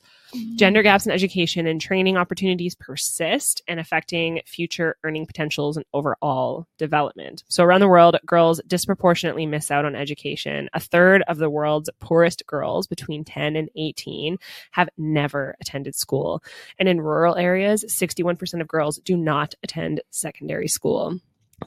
[0.54, 6.68] Gender gaps in education and training opportunities persist and affecting future earning potentials and overall
[6.78, 7.42] development.
[7.48, 10.68] So, around the world, girls disproportionately miss out on education.
[10.72, 14.36] A third of the world's poorest girls between 10 and 18
[14.70, 16.42] have never attended school.
[16.78, 21.18] And in rural areas, 61% of girls do not attend secondary school.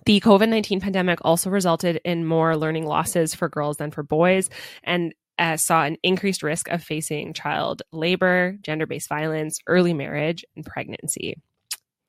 [0.06, 4.50] The COVID 19 pandemic also resulted in more learning losses for girls than for boys.
[4.84, 10.46] And uh, saw an increased risk of facing child labor, gender based violence, early marriage,
[10.56, 11.36] and pregnancy.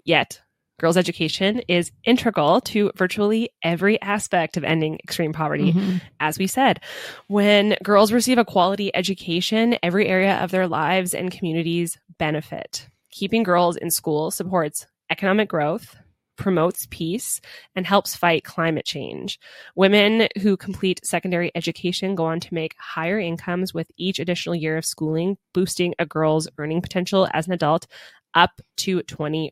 [0.05, 0.41] Yet,
[0.79, 5.73] girls' education is integral to virtually every aspect of ending extreme poverty.
[5.73, 6.03] Mhm.
[6.21, 6.81] As we said,
[7.29, 12.89] when girls receive a quality education, every area of their lives and communities benefit.
[13.11, 15.97] Keeping girls in school supports economic growth,
[16.37, 17.40] promotes peace,
[17.75, 19.38] and helps fight climate change.
[19.75, 24.77] Women who complete secondary education go on to make higher incomes with each additional year
[24.77, 27.87] of schooling, boosting a girl's earning potential as an adult
[28.35, 29.51] up to 20%.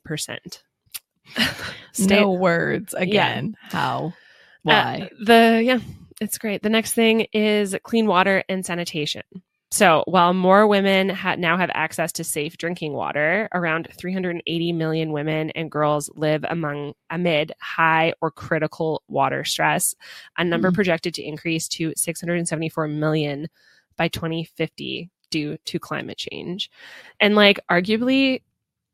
[1.92, 3.56] Stay- no words again.
[3.70, 4.12] How?
[4.62, 5.08] Why?
[5.10, 5.78] uh, the yeah,
[6.20, 6.62] it's great.
[6.62, 9.22] The next thing is clean water and sanitation.
[9.72, 15.12] So while more women ha- now have access to safe drinking water, around 380 million
[15.12, 19.94] women and girls live among amid high or critical water stress,
[20.36, 20.74] a number Mm.
[20.74, 23.48] projected to increase to 674 million
[23.96, 26.70] by 2050 due to climate change.
[27.18, 28.42] And like arguably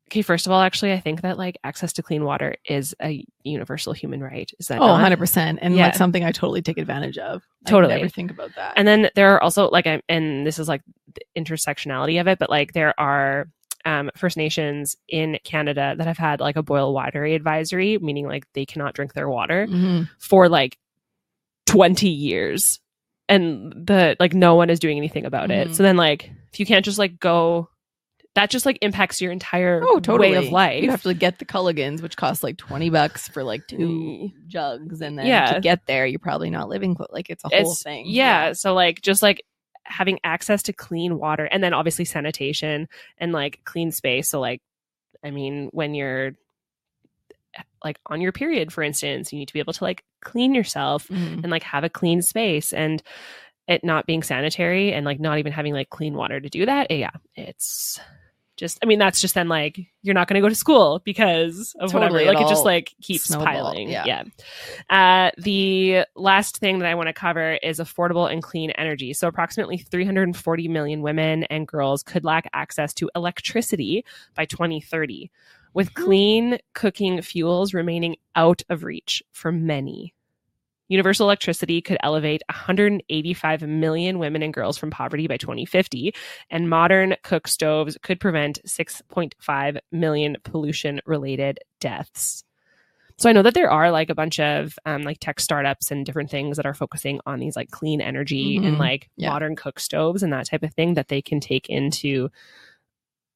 [0.09, 3.25] okay, first of all, actually I think that like access to clean water is a
[3.45, 4.51] universal human right.
[4.59, 5.13] Is that oh, not?
[5.13, 5.59] 100%.
[5.61, 5.87] And Yeah.
[5.87, 7.43] like something I totally take advantage of.
[7.67, 7.95] I Totally.
[7.95, 8.73] never think about that.
[8.77, 10.83] And then there are also like, I'm- and this is like
[11.15, 13.49] the intersectionality of it, but like there are
[13.85, 18.45] um, First Nations in Canada that have had like a boil watery advisory, meaning like
[18.53, 20.09] they cannot drink their water Mhm.
[20.19, 20.77] for like
[21.67, 22.81] 20 years.
[23.29, 25.67] And the like no one is doing anything about Mhm.
[25.69, 25.75] it.
[25.75, 27.69] So then like if you can't just like go
[28.39, 30.31] that just like impacts your entire Oh, totally.
[30.31, 30.83] way of life.
[30.85, 34.33] You have to get the Culligans, which costs like 20 bucks for like two Mm.
[34.47, 35.01] jugs.
[35.03, 35.55] And then Yeah.
[35.55, 38.05] to get there, you're probably not living clo- like it's a whole It's- thing.
[38.07, 38.53] Yeah.
[38.53, 39.45] So like just like
[39.83, 44.29] having access to clean water and then obviously sanitation and like clean space.
[44.29, 44.63] So like
[45.25, 46.33] I mean, when you're
[47.85, 51.09] like on your period, for instance, you need to be able to like clean yourself
[51.09, 51.43] Mhm.
[51.43, 53.03] and like have a clean space and
[53.67, 56.91] it not being sanitary and like not even having like clean water to do that.
[56.91, 57.11] Yeah.
[57.35, 58.01] It's
[58.59, 61.91] just I mean, that's just then like you're not gonna go to school because of
[61.91, 62.33] Totally, whatever.
[62.33, 63.89] Like it just like keeps snowball, piling.
[63.89, 64.05] yeah.
[64.05, 64.25] yeah.
[64.91, 69.15] Uh, the last thing that I want to cover is affordable and clean energy.
[69.15, 75.31] So, approximately 340 million women and girls could lack access to electricity by 2030,
[75.73, 80.15] with clean cooking fuels remaining out of reach for many.
[80.89, 86.15] Universal electricity could elevate 185 million women and girls from poverty by 2050,
[86.51, 92.43] and modern cook stoves could prevent 6.5 million pollution related deaths.
[93.19, 96.07] So I know that there are like a bunch of um, like tech startups and
[96.07, 98.79] different things that are focusing on these like clean energy and Mhm.
[98.79, 99.31] like Yeah.
[99.31, 102.31] modern cook stoves and that type of thing that they can take into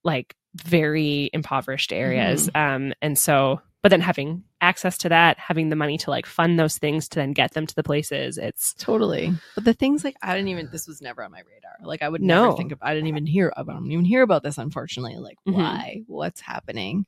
[0.05, 2.49] like very impoverished areas.
[2.55, 6.59] Um, and so, but then having access to that, having the money to like fund
[6.59, 9.33] those things to then get them to the places, it's Totally.
[9.55, 11.73] But the things like I didn't even this was never on my radar.
[11.83, 12.45] Like I would No.
[12.45, 15.17] never think of I didn't even hear I don't even hear about this unfortunately.
[15.19, 15.55] Like Mhm.
[15.55, 16.03] why?
[16.07, 17.05] What's happening?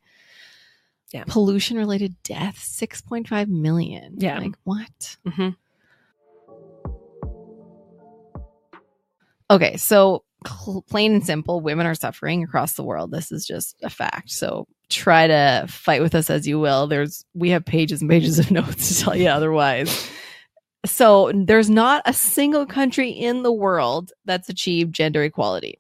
[1.13, 1.25] Yeah.
[1.29, 4.17] Pollution related deaths, 6.5 million.
[4.19, 4.39] Yeah.
[4.41, 5.17] Like what?
[5.25, 5.55] Mhm.
[9.51, 10.25] Okay, so
[10.89, 13.11] plain and simple, women are suffering across the world.
[13.11, 14.31] This is just a fact.
[14.31, 16.87] So try to fight with us as you will.
[16.87, 20.11] There's we have pages and pages of notes to tell you otherwise.
[20.87, 25.79] So there's not a single country in the world that's achieved gender equality.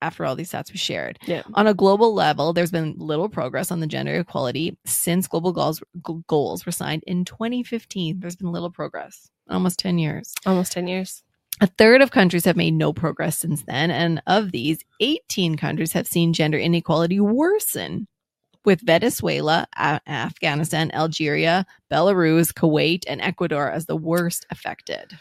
[0.00, 1.42] After all these stats we shared, Yeah.
[1.54, 5.82] on a global level, there's been little progress on the gender equality since global goals
[6.28, 8.20] goals were signed in 2015.
[8.20, 10.32] There's been little progress, almost 10 years.
[10.46, 11.22] almost 10 years.
[11.60, 15.92] A third of countries have made no progress since then, and of these, 18 countries
[15.92, 18.06] have seen gender inequality worsen,
[18.68, 25.16] with Venezuela, A- Afghanistan, Algeria, Belarus, Kuwait, and Ecuador as the worst affected.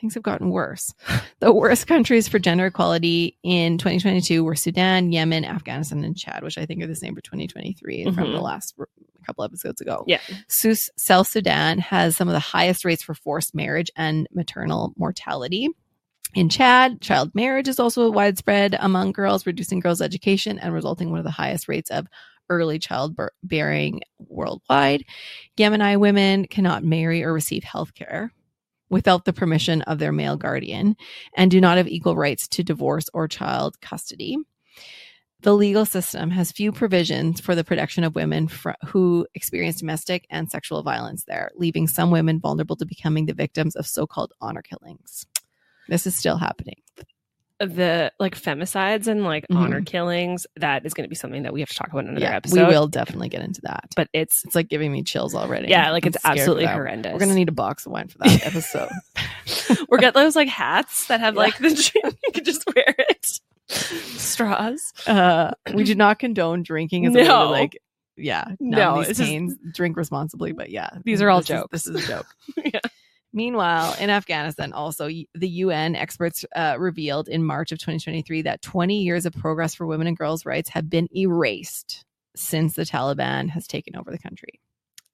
[0.00, 0.94] Things have gotten worse.
[1.40, 6.56] The worst countries for gender equality in 2022 were Sudan, Yemen, Afghanistan, and Chad, which
[6.56, 8.32] I think are the same for 2023 from Mhm.
[8.32, 8.88] the last r-
[9.26, 10.02] couple episodes ago.
[10.06, 10.20] Yeah.
[10.48, 15.68] South Sudan has some of the highest rates for forced marriage and maternal mortality.
[16.34, 21.10] In Chad, child marriage is also widespread among girls, reducing girls' education and resulting in
[21.10, 22.06] one of the highest rates of
[22.48, 25.04] early childbearing worldwide.
[25.56, 28.32] Yemeni women cannot marry or receive health care
[28.90, 30.96] without the permission of their male guardian
[31.36, 34.36] and do not have equal rights to divorce or child custody.
[35.42, 40.26] The legal system has few provisions for the protection of women fr- who experience domestic
[40.28, 44.34] and sexual violence there, leaving some women vulnerable to becoming the victims of so called
[44.40, 45.24] honor killings.
[45.90, 46.76] This is still happening.
[47.58, 49.56] The like femicides and like Mhm.
[49.58, 52.10] honor killings, that is going to be something that we have to talk about in
[52.12, 52.56] another Yeah, episode.
[52.68, 53.84] we will definitely get into that.
[53.96, 55.68] But it's, It's like giving me chills already.
[55.68, 57.12] yeah, like I'm it's absolutely horrendous.
[57.12, 58.88] We're gonna need a box of wine for that episode.
[59.90, 61.40] or get those like hats that have Yeah.
[61.40, 61.68] like the,
[62.24, 63.26] you can just wear it.
[63.68, 64.92] Straws.
[65.06, 67.78] uh, we do not condone drinking as a way to like,
[68.16, 71.56] yeah, No, no, these it's just- drink responsibly, but yeah, These are all this is-
[71.56, 71.70] jokes.
[71.72, 72.26] this is a joke.
[72.64, 72.80] Yeah.
[73.32, 79.02] Meanwhile, in Afghanistan, also the UN experts uh, revealed in March of 2023 that 20
[79.02, 82.04] years of progress for women and girls' rights have been erased
[82.34, 84.60] since the Taliban has taken over the country.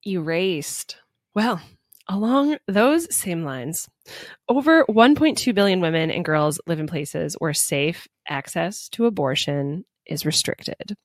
[0.07, 0.97] erased.
[1.35, 1.61] Well,
[2.09, 3.89] along those same lines,
[4.49, 10.25] over 1.2 billion women and girls live in places where safe access to abortion is
[10.25, 10.97] restricted.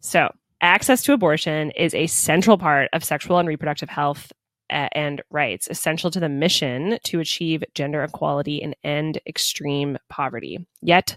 [0.00, 4.30] So, access to abortion is a central part of sexual and reproductive health
[4.72, 10.66] and rights, essential to the mission to achieve gender equality and end extreme poverty.
[10.80, 11.16] Yet,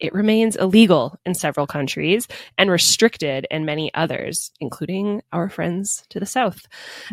[0.00, 2.26] it remains illegal in several countries
[2.56, 6.66] and restricted in many others, including our friends to the south.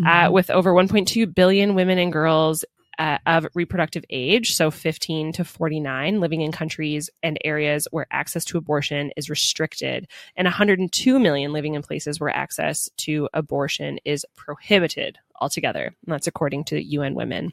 [0.05, 2.63] Uh, with over 1.2 billion women and girls
[2.97, 8.43] uh, of reproductive age, so 15 to 49, living in countries and areas where access
[8.45, 14.25] to abortion is restricted, and 102 million living in places where access to abortion is
[14.35, 15.85] prohibited altogether.
[15.85, 17.51] And that's according to UN Women.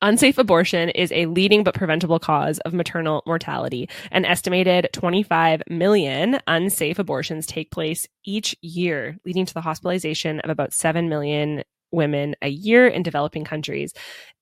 [0.00, 3.88] Unsafe abortion is a leading but preventable cause of maternal mortality.
[4.12, 10.50] An estimated 25 million unsafe abortions take place each year, leading to the hospitalization of
[10.50, 13.92] about 7 million women a year in developing countries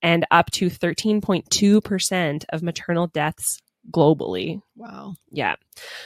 [0.02, 3.60] and up to 13.2% of maternal deaths
[3.90, 4.60] globally.
[4.76, 5.14] wow.
[5.30, 5.56] Yeah.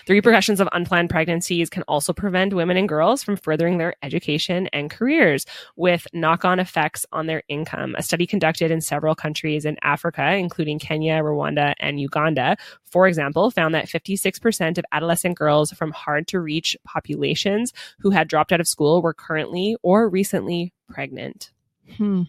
[0.07, 4.68] The repercussions of unplanned pregnancies can also prevent women and girls from furthering their education
[4.72, 7.95] and careers with knock on effects on their income.
[7.97, 13.51] A study conducted in several countries in Africa, including Kenya, Rwanda, and Uganda, for example,
[13.51, 18.61] found that 56% of adolescent girls from hard to reach populations who had dropped out
[18.61, 21.53] of school were currently or recently pregnant.
[21.97, 22.22] Hmm.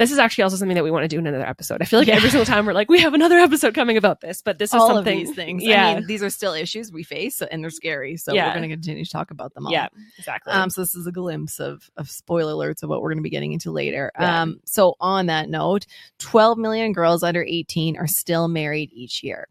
[0.00, 1.82] This is actually also something that we want to do in another episode.
[1.82, 2.16] I feel like Yeah.
[2.16, 4.80] every single time we're like, we have another episode coming about this, but this is
[4.80, 5.20] All something.
[5.20, 5.62] of these things.
[5.62, 5.86] Yeah.
[5.88, 8.16] I mean, these are still issues we face, and they're scary.
[8.16, 8.48] So Yeah.
[8.48, 9.72] we're going to continue to talk about them all.
[9.72, 9.88] Yeah,
[10.18, 10.52] exactly.
[10.54, 13.22] Um, so this is a glimpse of of spoiler alerts of what we're going to
[13.22, 14.10] be getting into later.
[14.18, 14.42] Yeah.
[14.42, 15.86] Um, so on that note,
[16.18, 19.48] 12 million girls under 18 are still married each year.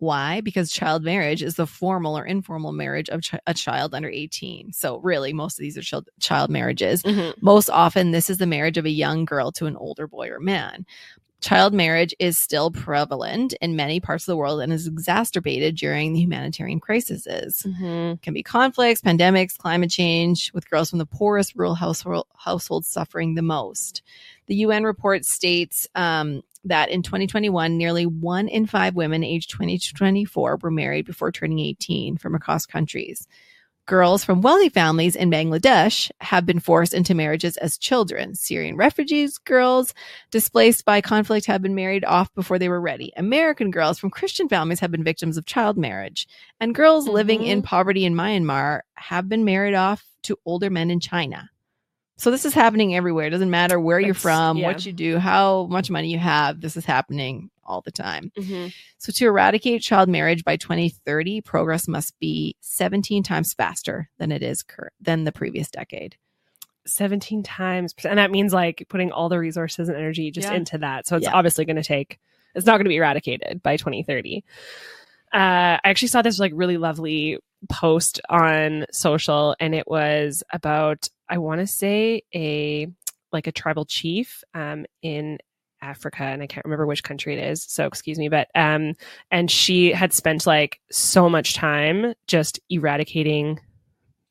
[0.00, 0.40] Why?
[0.40, 4.72] Because child marriage is the formal or informal marriage of ch- a child under 18.
[4.72, 7.02] So really, most of these are child child marriages.
[7.02, 7.34] Mhm.
[7.42, 10.40] Most often, this is the marriage of a young girl to an older boy or
[10.40, 10.86] man.
[11.42, 16.12] Child marriage is still prevalent in many parts of the world and is exacerbated during
[16.12, 17.26] the humanitarian crises
[17.66, 18.20] Mhm.
[18.20, 23.34] can be conflicts, pandemics, climate change, with girls from the poorest rural household, households suffering
[23.36, 24.02] the most.
[24.48, 29.78] The UN report states um, that in 2021, nearly one in five women aged 20
[29.78, 33.26] to 24 were married before turning 18 from across countries.
[33.86, 38.36] Girls from wealthy families in Bangladesh have been forced into marriages as children.
[38.36, 39.94] Syrian refugees girls
[40.30, 43.12] displaced by conflict have been married off before they were ready.
[43.16, 46.28] American girls from Christian families have been victims of child marriage.
[46.60, 47.66] And girls living in mm-hmm.
[47.66, 51.50] poverty in Myanmar have been married off to older men in China.
[52.20, 53.26] So this is happening everywhere.
[53.28, 54.66] It doesn't matter where you're from, yeah.
[54.66, 56.60] what you do, how much money you have.
[56.60, 58.30] This is happening all the time.
[58.36, 58.74] Mhm.
[58.98, 64.42] So to eradicate child marriage by 2030, progress must be 17 times faster than it
[64.42, 66.16] is cur- than the previous decade.
[66.86, 67.94] 17 times.
[68.04, 70.56] And that means like putting all the resources and energy just Yeah.
[70.56, 71.06] into that.
[71.06, 71.32] So it's Yeah.
[71.32, 72.18] obviously going to take,
[72.54, 74.44] it's not going to be eradicated by 2030.
[75.32, 77.38] Uh, I actually saw this like really lovely
[77.70, 82.88] post on social and it was about, I want to say a,
[83.32, 85.38] like a tribal chief um, in
[85.82, 87.64] Africa and I can't remember which country it is.
[87.64, 88.94] So excuse me, but um
[89.30, 93.58] and she had spent like so much time just eradicating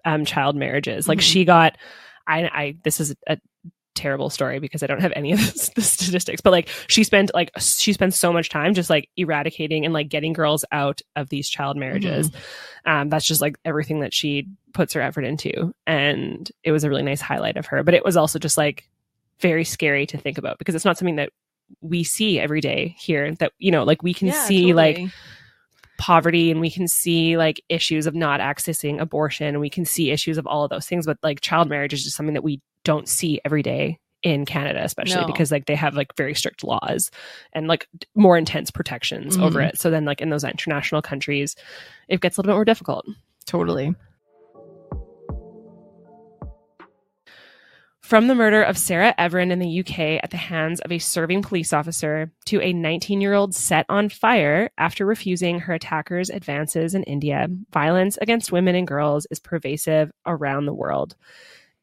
[0.06, 1.08] um child marriages.
[1.08, 1.22] Like Mhm.
[1.24, 1.76] she got
[2.28, 3.39] I I this is a
[3.95, 7.31] terrible story because I don't have any of this, the statistics, but like she spent
[7.33, 11.29] like she spent so much time just like eradicating and like getting girls out of
[11.29, 12.31] these child marriages.
[12.85, 16.89] Um, that's just like everything that she puts her effort into, and it was a
[16.89, 17.83] really nice highlight of her.
[17.83, 18.89] But it was also just like
[19.39, 21.31] very scary to think about because it's not something that
[21.81, 23.33] we see every day here.
[23.35, 24.99] That you know, like we can Yeah, see like
[25.97, 30.11] poverty and we can see like issues of not accessing abortion and we can see
[30.11, 32.61] issues of all of those things but like child marriage is just something that we
[32.84, 35.27] don't see every day in Canada especially No.
[35.27, 37.09] because like they have like very strict laws
[37.53, 39.69] and like more intense protections over Mhm.
[39.69, 41.55] it so then like in those international countries
[42.09, 43.05] it gets a little bit more difficult
[43.45, 43.95] totally.
[48.01, 51.43] From the murder of Sarah Everard in the UK at the hands of a serving
[51.43, 56.95] police officer to a 19 year old set on fire after refusing her attacker's advances
[56.95, 61.15] in India, violence against women and girls is pervasive around the world.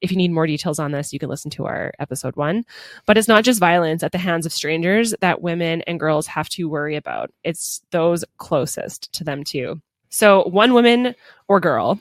[0.00, 2.64] If you need more details on this, you can listen to our episode one.
[3.06, 6.48] But it's not just violence at the hands of strangers that women and girls have
[6.50, 9.80] to worry about, it's those closest to them too.
[10.10, 11.14] So, one woman
[11.48, 12.00] or girl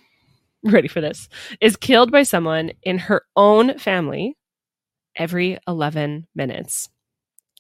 [0.72, 1.30] ready for this,
[1.62, 4.36] is killed by someone in her own family
[5.16, 6.90] every 11 minutes.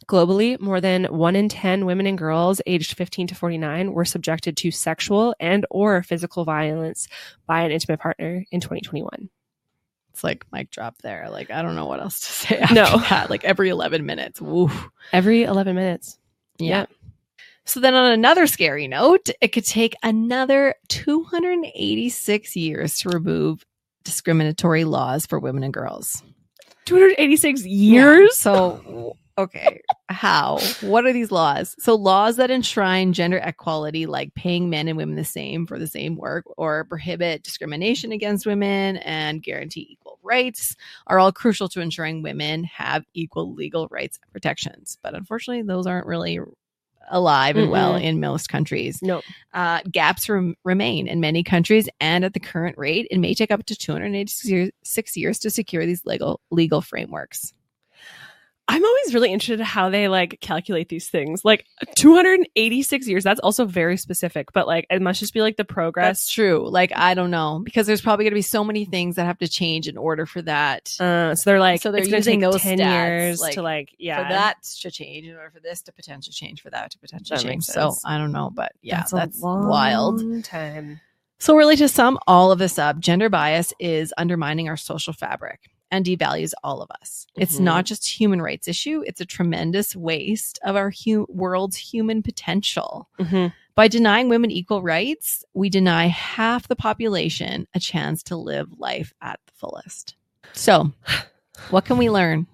[0.07, 4.57] Globally, more than 1 in 10 women and girls aged 15 to 49 were subjected
[4.57, 7.07] to sexual and or physical violence
[7.47, 9.29] by an intimate partner in 2021.
[10.15, 11.27] It's like mic drop there.
[11.29, 12.97] Like I don't know what else to say after No.
[13.09, 13.29] that.
[13.29, 14.39] Like every 11 minutes.
[14.39, 14.71] Woo.
[15.11, 16.17] Every 11 minutes.
[16.57, 16.85] Yeah.
[17.65, 23.65] So then on another scary note, it could take another 286 years to remove
[24.05, 26.23] discriminatory laws for women and girls.
[26.85, 27.67] 286 Yeah.
[27.69, 28.37] years?
[28.37, 30.59] So okay, how?
[30.81, 31.75] What are these laws?
[31.79, 35.87] So laws that enshrine gender equality like paying men and women the same for the
[35.87, 40.75] same work or prohibit discrimination against women and guarantee equal rights
[41.07, 44.97] are all crucial to ensuring women have equal legal rights and protections.
[45.01, 46.39] But unfortunately, those aren't really
[47.09, 48.03] alive and well Mm-mm.
[48.03, 48.99] in most countries.
[49.01, 49.21] No.
[49.53, 53.51] Uh, gaps rem- remain in many countries, and at the current rate, it may take
[53.51, 57.53] up to 286 years, six years to secure these legal legal frameworks.
[58.67, 61.45] I'm always really interested in how they like calculate these things.
[61.45, 61.65] Like
[61.97, 66.05] 286 years, that's also very specific, but like it must just be like the progress.
[66.07, 66.67] That's true.
[66.67, 69.37] Like I don't know because there's probably going to be so many things that have
[69.39, 72.61] to change in order for that Uh, so they're like, So they're using take those
[72.61, 75.81] 10 stats, years like, to like, yeah, for that to change in order for this
[75.83, 77.65] to potentially change for that to potentially That change.
[77.65, 77.95] So.
[78.03, 80.43] I don't know, but yeah, That's that's, wild.
[80.43, 81.01] time.
[81.37, 85.69] So really, to sum all of this up, gender bias is undermining our social fabric
[85.91, 87.27] and devalues all of us.
[87.35, 87.61] It's Mhm.
[87.61, 92.21] not just a human rights issue; it's a tremendous waste of our hu- world's human
[92.23, 93.09] potential.
[93.19, 93.53] Mhm.
[93.75, 99.13] By denying women equal rights, we deny half the population a chance to live life
[99.21, 100.15] at the fullest.
[100.53, 100.91] So,
[101.69, 102.47] what can we learn?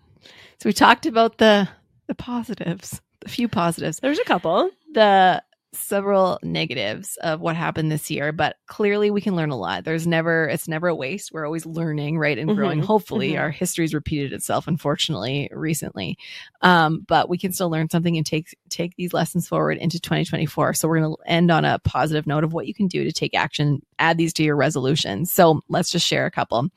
[0.60, 1.70] So we talked about the
[2.08, 4.70] the positives, the few positives, There's a couple.
[4.94, 5.42] the
[5.74, 9.84] several negatives of what happened this year, but clearly we can learn a lot.
[9.86, 11.32] There's never it's never a waste.
[11.32, 12.82] We're always learning, right, and growing.
[12.82, 12.86] Mhm.
[12.86, 13.40] Hopefully, Mhm.
[13.40, 16.18] our history's repeated itself, unfortunately, recently.
[16.62, 20.74] Um, but we can still learn something and take take these lessons forward into 2024.
[20.74, 23.12] So we're going to end on a positive note of what you can do to
[23.12, 23.82] take action.
[24.00, 25.32] Add these to your resolutions.
[25.32, 26.68] So let's just share a couple.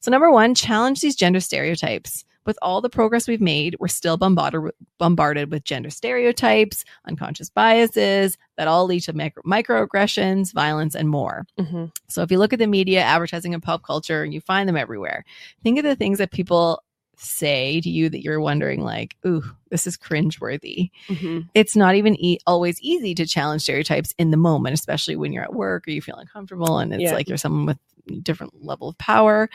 [0.00, 2.24] So number one, challenge these gender stereotypes.
[2.46, 7.50] With all the progress we've made, we're still bombarded with, bombarded with gender stereotypes, unconscious
[7.50, 11.46] biases that all lead to micro, microaggressions, violence, and more.
[11.58, 11.86] Mm-hmm.
[12.08, 15.24] So if you look at the media, advertising, and pop culture, you find them everywhere.
[15.62, 16.82] Think of the things that people
[17.22, 21.40] say to you that you're wondering, like, "Ooh, this is cringeworthy." Mm-hmm.
[21.52, 25.42] It's not even e- always easy to challenge stereotypes in the moment, especially when you're
[25.44, 27.12] at work or you feel uncomfortable, and it's Yeah.
[27.12, 27.78] like you're someone with
[28.22, 29.48] different level of power.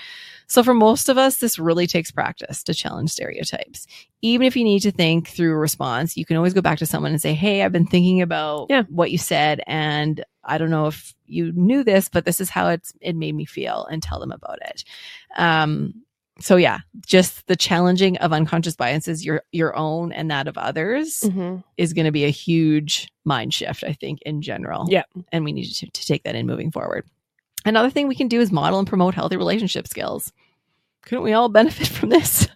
[0.47, 3.87] So for most of us, this really takes practice to challenge stereotypes.
[4.21, 6.85] Even if you need to think through a response, you can always go back to
[6.85, 8.83] someone and say, Hey, I've been thinking about Yeah.
[8.89, 9.61] what you said.
[9.67, 13.35] And I don't know if you knew this, but this is how it's, it made
[13.35, 14.83] me feel and tell them about it.
[15.37, 15.93] Um,
[16.41, 21.21] so yeah, just the challenging of unconscious biases, your, your own and that of others
[21.23, 21.57] Mm-hmm.
[21.77, 24.85] is going to be a huge mind shift, I think, in general.
[24.89, 25.03] Yeah.
[25.31, 27.05] And we need to, to take that in moving forward.
[27.65, 30.31] Another thing we can do is model and promote healthy relationship skills.
[31.03, 32.47] Couldn't we all benefit from this?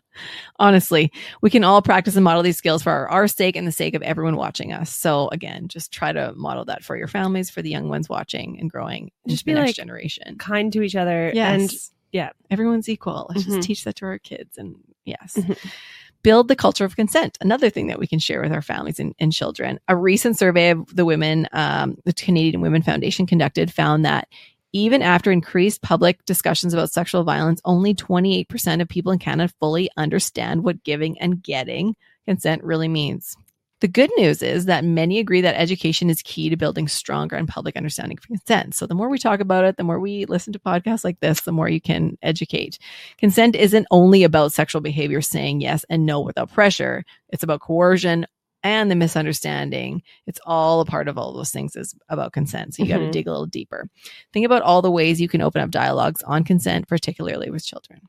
[0.59, 3.71] Honestly, we can all practice and model these skills for our, our sake and the
[3.71, 4.93] sake of everyone watching us.
[4.93, 8.59] So again, just try to model that for your families, for the young ones watching
[8.59, 10.37] and growing, Just just the be next like, generation.
[10.37, 11.31] Kind to each other.
[11.33, 11.61] Yes.
[11.61, 11.71] And
[12.11, 12.29] yeah.
[12.51, 13.27] everyone's equal.
[13.29, 13.55] Let's Mhm.
[13.55, 14.57] just teach that to our kids.
[14.57, 15.35] And yes.
[15.37, 15.57] Mhm.
[16.21, 17.37] build the culture of consent.
[17.39, 19.79] Another thing that we can share with our families and, and children.
[19.87, 24.27] A recent survey of the women, um, the Canadian Women Foundation conducted found that
[24.73, 29.89] even after increased public discussions about sexual violence, only 28% of people in Canada fully
[29.97, 31.95] understand what giving and getting
[32.25, 33.35] consent really means.
[33.81, 37.47] The good news is that many agree that education is key to building stronger and
[37.47, 38.75] public understanding of consent.
[38.75, 41.41] So the more we talk about it, the more we listen to podcasts like this,
[41.41, 42.77] the more you can educate.
[43.17, 47.05] Consent isn't only about sexual behavior saying yes and no without pressure.
[47.29, 48.25] It's about coercion
[48.63, 50.03] and the misunderstanding.
[50.27, 52.75] It's all a part of all those things is about consent.
[52.75, 53.11] So you got to mm-hmm.
[53.11, 53.89] dig a little deeper.
[54.33, 58.01] Think about all the ways you can open up dialogues on consent, particularly with children.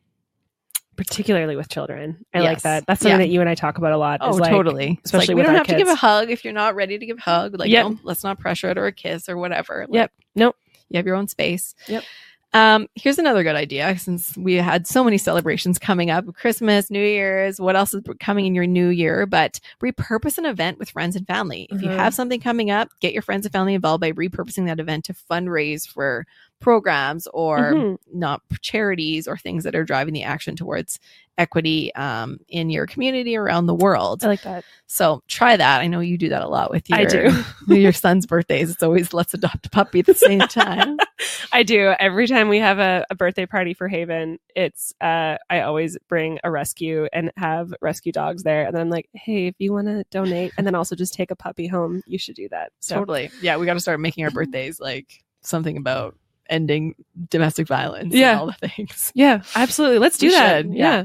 [0.96, 2.26] particularly with children.
[2.34, 2.84] I like that.
[2.86, 3.26] That's something Yeah.
[3.26, 4.18] that you and I talk about a lot.
[4.20, 5.00] Oh, like, totally.
[5.02, 7.06] Especially like, we with don't have to give a hug if you're not ready to
[7.06, 7.58] give a hug.
[7.58, 7.92] Like, Yep.
[8.02, 9.86] let's not pressure it or a kiss or whatever.
[9.88, 10.12] Like, Yep.
[10.34, 10.56] Nope.
[10.90, 11.74] You have your own space.
[11.86, 12.04] Yep.
[12.52, 16.98] Um, here's another good idea since we had so many celebrations coming up Christmas, New
[17.02, 19.24] Year's, what else is coming in your new year?
[19.24, 21.68] But repurpose an event with friends and family.
[21.70, 21.96] If you Mhm.
[21.96, 25.12] have something coming up, get your friends and family involved by repurposing that event to
[25.14, 26.26] fundraise for
[26.58, 27.98] programs or Mhm.
[28.12, 30.98] not charities or things that are driving the action towards
[31.38, 34.22] equity um, in your community around the world.
[34.24, 34.64] I like that.
[34.86, 35.80] So try that.
[35.80, 37.44] I know you do that a lot with your, I do.
[37.68, 38.70] your son's birthdays.
[38.70, 40.98] It's always let's adopt a puppy at the same time.
[41.52, 41.94] I do.
[41.98, 46.38] Every time we have a, a birthday party for Haven, it's uh I always bring
[46.44, 48.64] a rescue and have rescue dogs there.
[48.66, 51.30] And then I'm like, hey, if you want to donate and then also just take
[51.30, 52.72] a puppy home, you should do that.
[52.80, 53.30] So Totally.
[53.42, 56.16] Yeah, we got to start making our birthdays like something about
[56.48, 56.94] ending
[57.30, 58.14] domestic violence.
[58.14, 58.32] Yeah.
[58.32, 59.12] and all the things.
[59.14, 59.98] yeah, absolutely.
[59.98, 60.64] Let's do We that.
[60.64, 60.96] should, yeah.
[60.98, 61.04] yeah.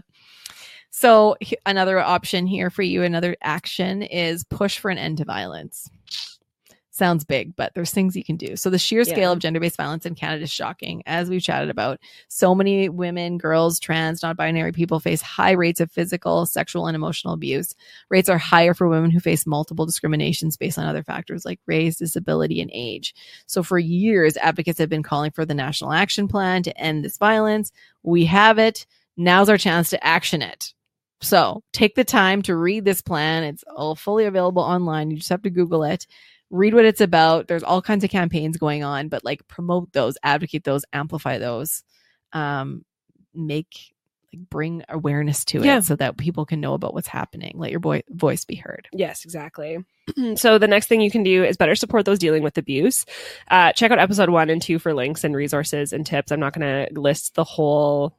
[0.92, 5.26] So he- another option here for you, another action is push for an end to
[5.26, 5.90] violence.
[6.98, 8.56] Sounds big, but there's things you can do.
[8.56, 9.12] So the sheer Yeah.
[9.12, 11.04] scale of gender-based violence in Canada is shocking.
[11.06, 15.92] As we've chatted about, so many women, girls, trans, non-binary people face high rates of
[15.92, 17.76] physical, sexual, and emotional abuse.
[18.10, 21.98] Rates are higher for women who face multiple discriminations based on other factors like race,
[21.98, 23.14] disability, and age.
[23.46, 27.18] So for years, advocates have been calling for the National Action Plan to end this
[27.18, 27.74] violence.
[28.04, 28.86] We have it.
[29.18, 30.74] Now's our chance to action it.
[31.20, 33.44] So take the time to read this plan.
[33.44, 35.12] It's all fully available online.
[35.12, 36.08] You just have to Google it.
[36.52, 37.48] Read what it's about.
[37.48, 41.84] There's all kinds of campaigns going on, but like promote those, advocate those, amplify those,
[42.34, 42.86] um,
[43.34, 43.94] make
[44.34, 45.80] like bring awareness to it Yeah.
[45.80, 47.54] so that people can know about what's happening.
[47.58, 48.88] Let your boy- voice be heard.
[48.94, 49.78] Yes, exactly.
[50.36, 53.06] so the next thing you can do is better support those dealing with abuse.
[53.50, 56.32] Uh, check out episode one and two for links and resources and tips.
[56.32, 58.16] I'm not going to list the whole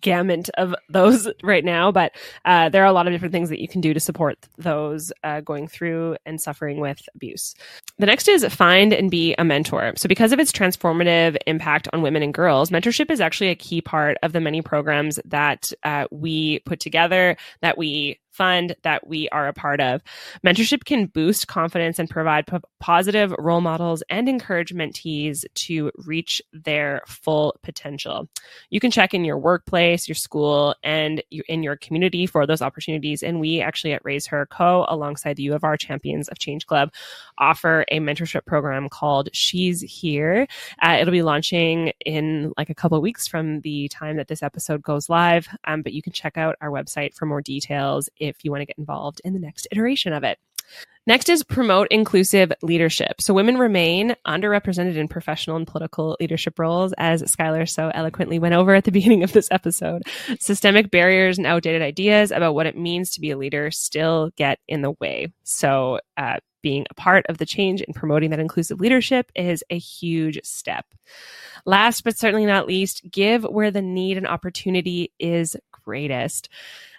[0.00, 2.12] gamut of those right now, but
[2.44, 5.12] uh, there are a lot of different things that you can do to support those
[5.24, 7.54] uh, going through and suffering with abuse.
[7.98, 9.92] The next is find and be a mentor.
[9.96, 13.80] So, because of its transformative impact on women and girls, mentorship is actually a key
[13.80, 19.28] part of the many programs that uh, we put together, that we fund, that we
[19.30, 20.02] are a part of.
[20.44, 26.42] Mentorship can boost confidence and provide p- positive role models and encourage mentees to reach
[26.52, 28.28] their full potential.
[28.70, 33.22] You can check in your workplace, your school, and in your community for those opportunities.
[33.22, 36.66] And we actually at Raise Her Co., alongside the U of R Champions of Change
[36.66, 36.92] Club,
[37.38, 40.46] offer a mentorship program called She's Here.
[40.82, 44.42] Uh, it'll be launching in like a couple of weeks from the time that this
[44.42, 45.48] episode goes live.
[45.64, 48.66] Um, but you can check out our website for more details if you want to
[48.66, 50.38] get involved in the next iteration of it.
[51.06, 53.20] Next is promote inclusive leadership.
[53.20, 58.54] So women remain underrepresented in professional and political leadership roles, as Skylar so eloquently went
[58.54, 60.02] over at the beginning of this episode.
[60.40, 64.58] Systemic barriers and outdated ideas about what it means to be a leader still get
[64.66, 65.32] in the way.
[65.44, 69.78] So, uh, being a part of the change and promoting that inclusive leadership is a
[69.78, 70.84] huge step.
[71.64, 76.48] Last but certainly not least, give where the need and opportunity is greatest.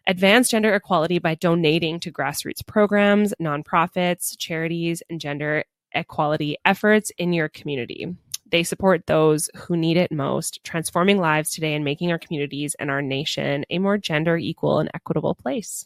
[0.10, 7.34] Advance gender equality by donating to grassroots programs, nonprofits, charities, and gender equality efforts in
[7.34, 8.16] your community.
[8.50, 12.90] They support those who need it most, transforming lives today and making our communities and
[12.90, 15.86] our nation a more gender equal and equitable place.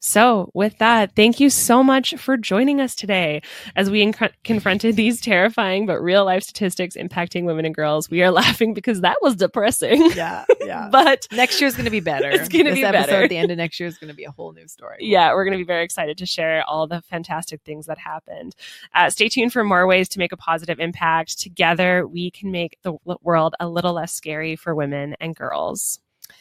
[0.00, 3.42] So, with that, thank you so much for joining us today
[3.74, 8.08] as we inc- confronted these terrifying but real life statistics impacting women and girls.
[8.08, 10.10] We are laughing because that was depressing.
[10.12, 10.88] Yeah, yeah.
[10.92, 12.30] but next year is going to be better.
[12.30, 13.22] It's gonna This be episode better.
[13.24, 14.98] At the end of next year is going to be a whole new story.
[15.00, 18.54] yeah, we're going to be very excited to share all the fantastic things that happened.
[18.94, 21.38] Uh, stay tuned for more ways to make a positive impact.
[21.40, 25.98] Together, we can make the world a little less scary for women and girls.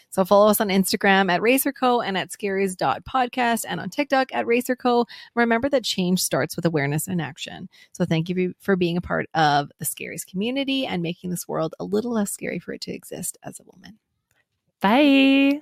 [0.10, 4.34] So follow us on Instagram at Raise Her Co and at scaries.podcast and on TikTok
[4.34, 5.06] at Raise Her Co.
[5.36, 7.70] Remember that change starts with awareness and action.
[7.92, 11.76] So thank you for being a part of the Scaries community and making this world
[11.80, 13.98] a little less scary for it to exist as a woman.
[14.80, 15.62] Bye.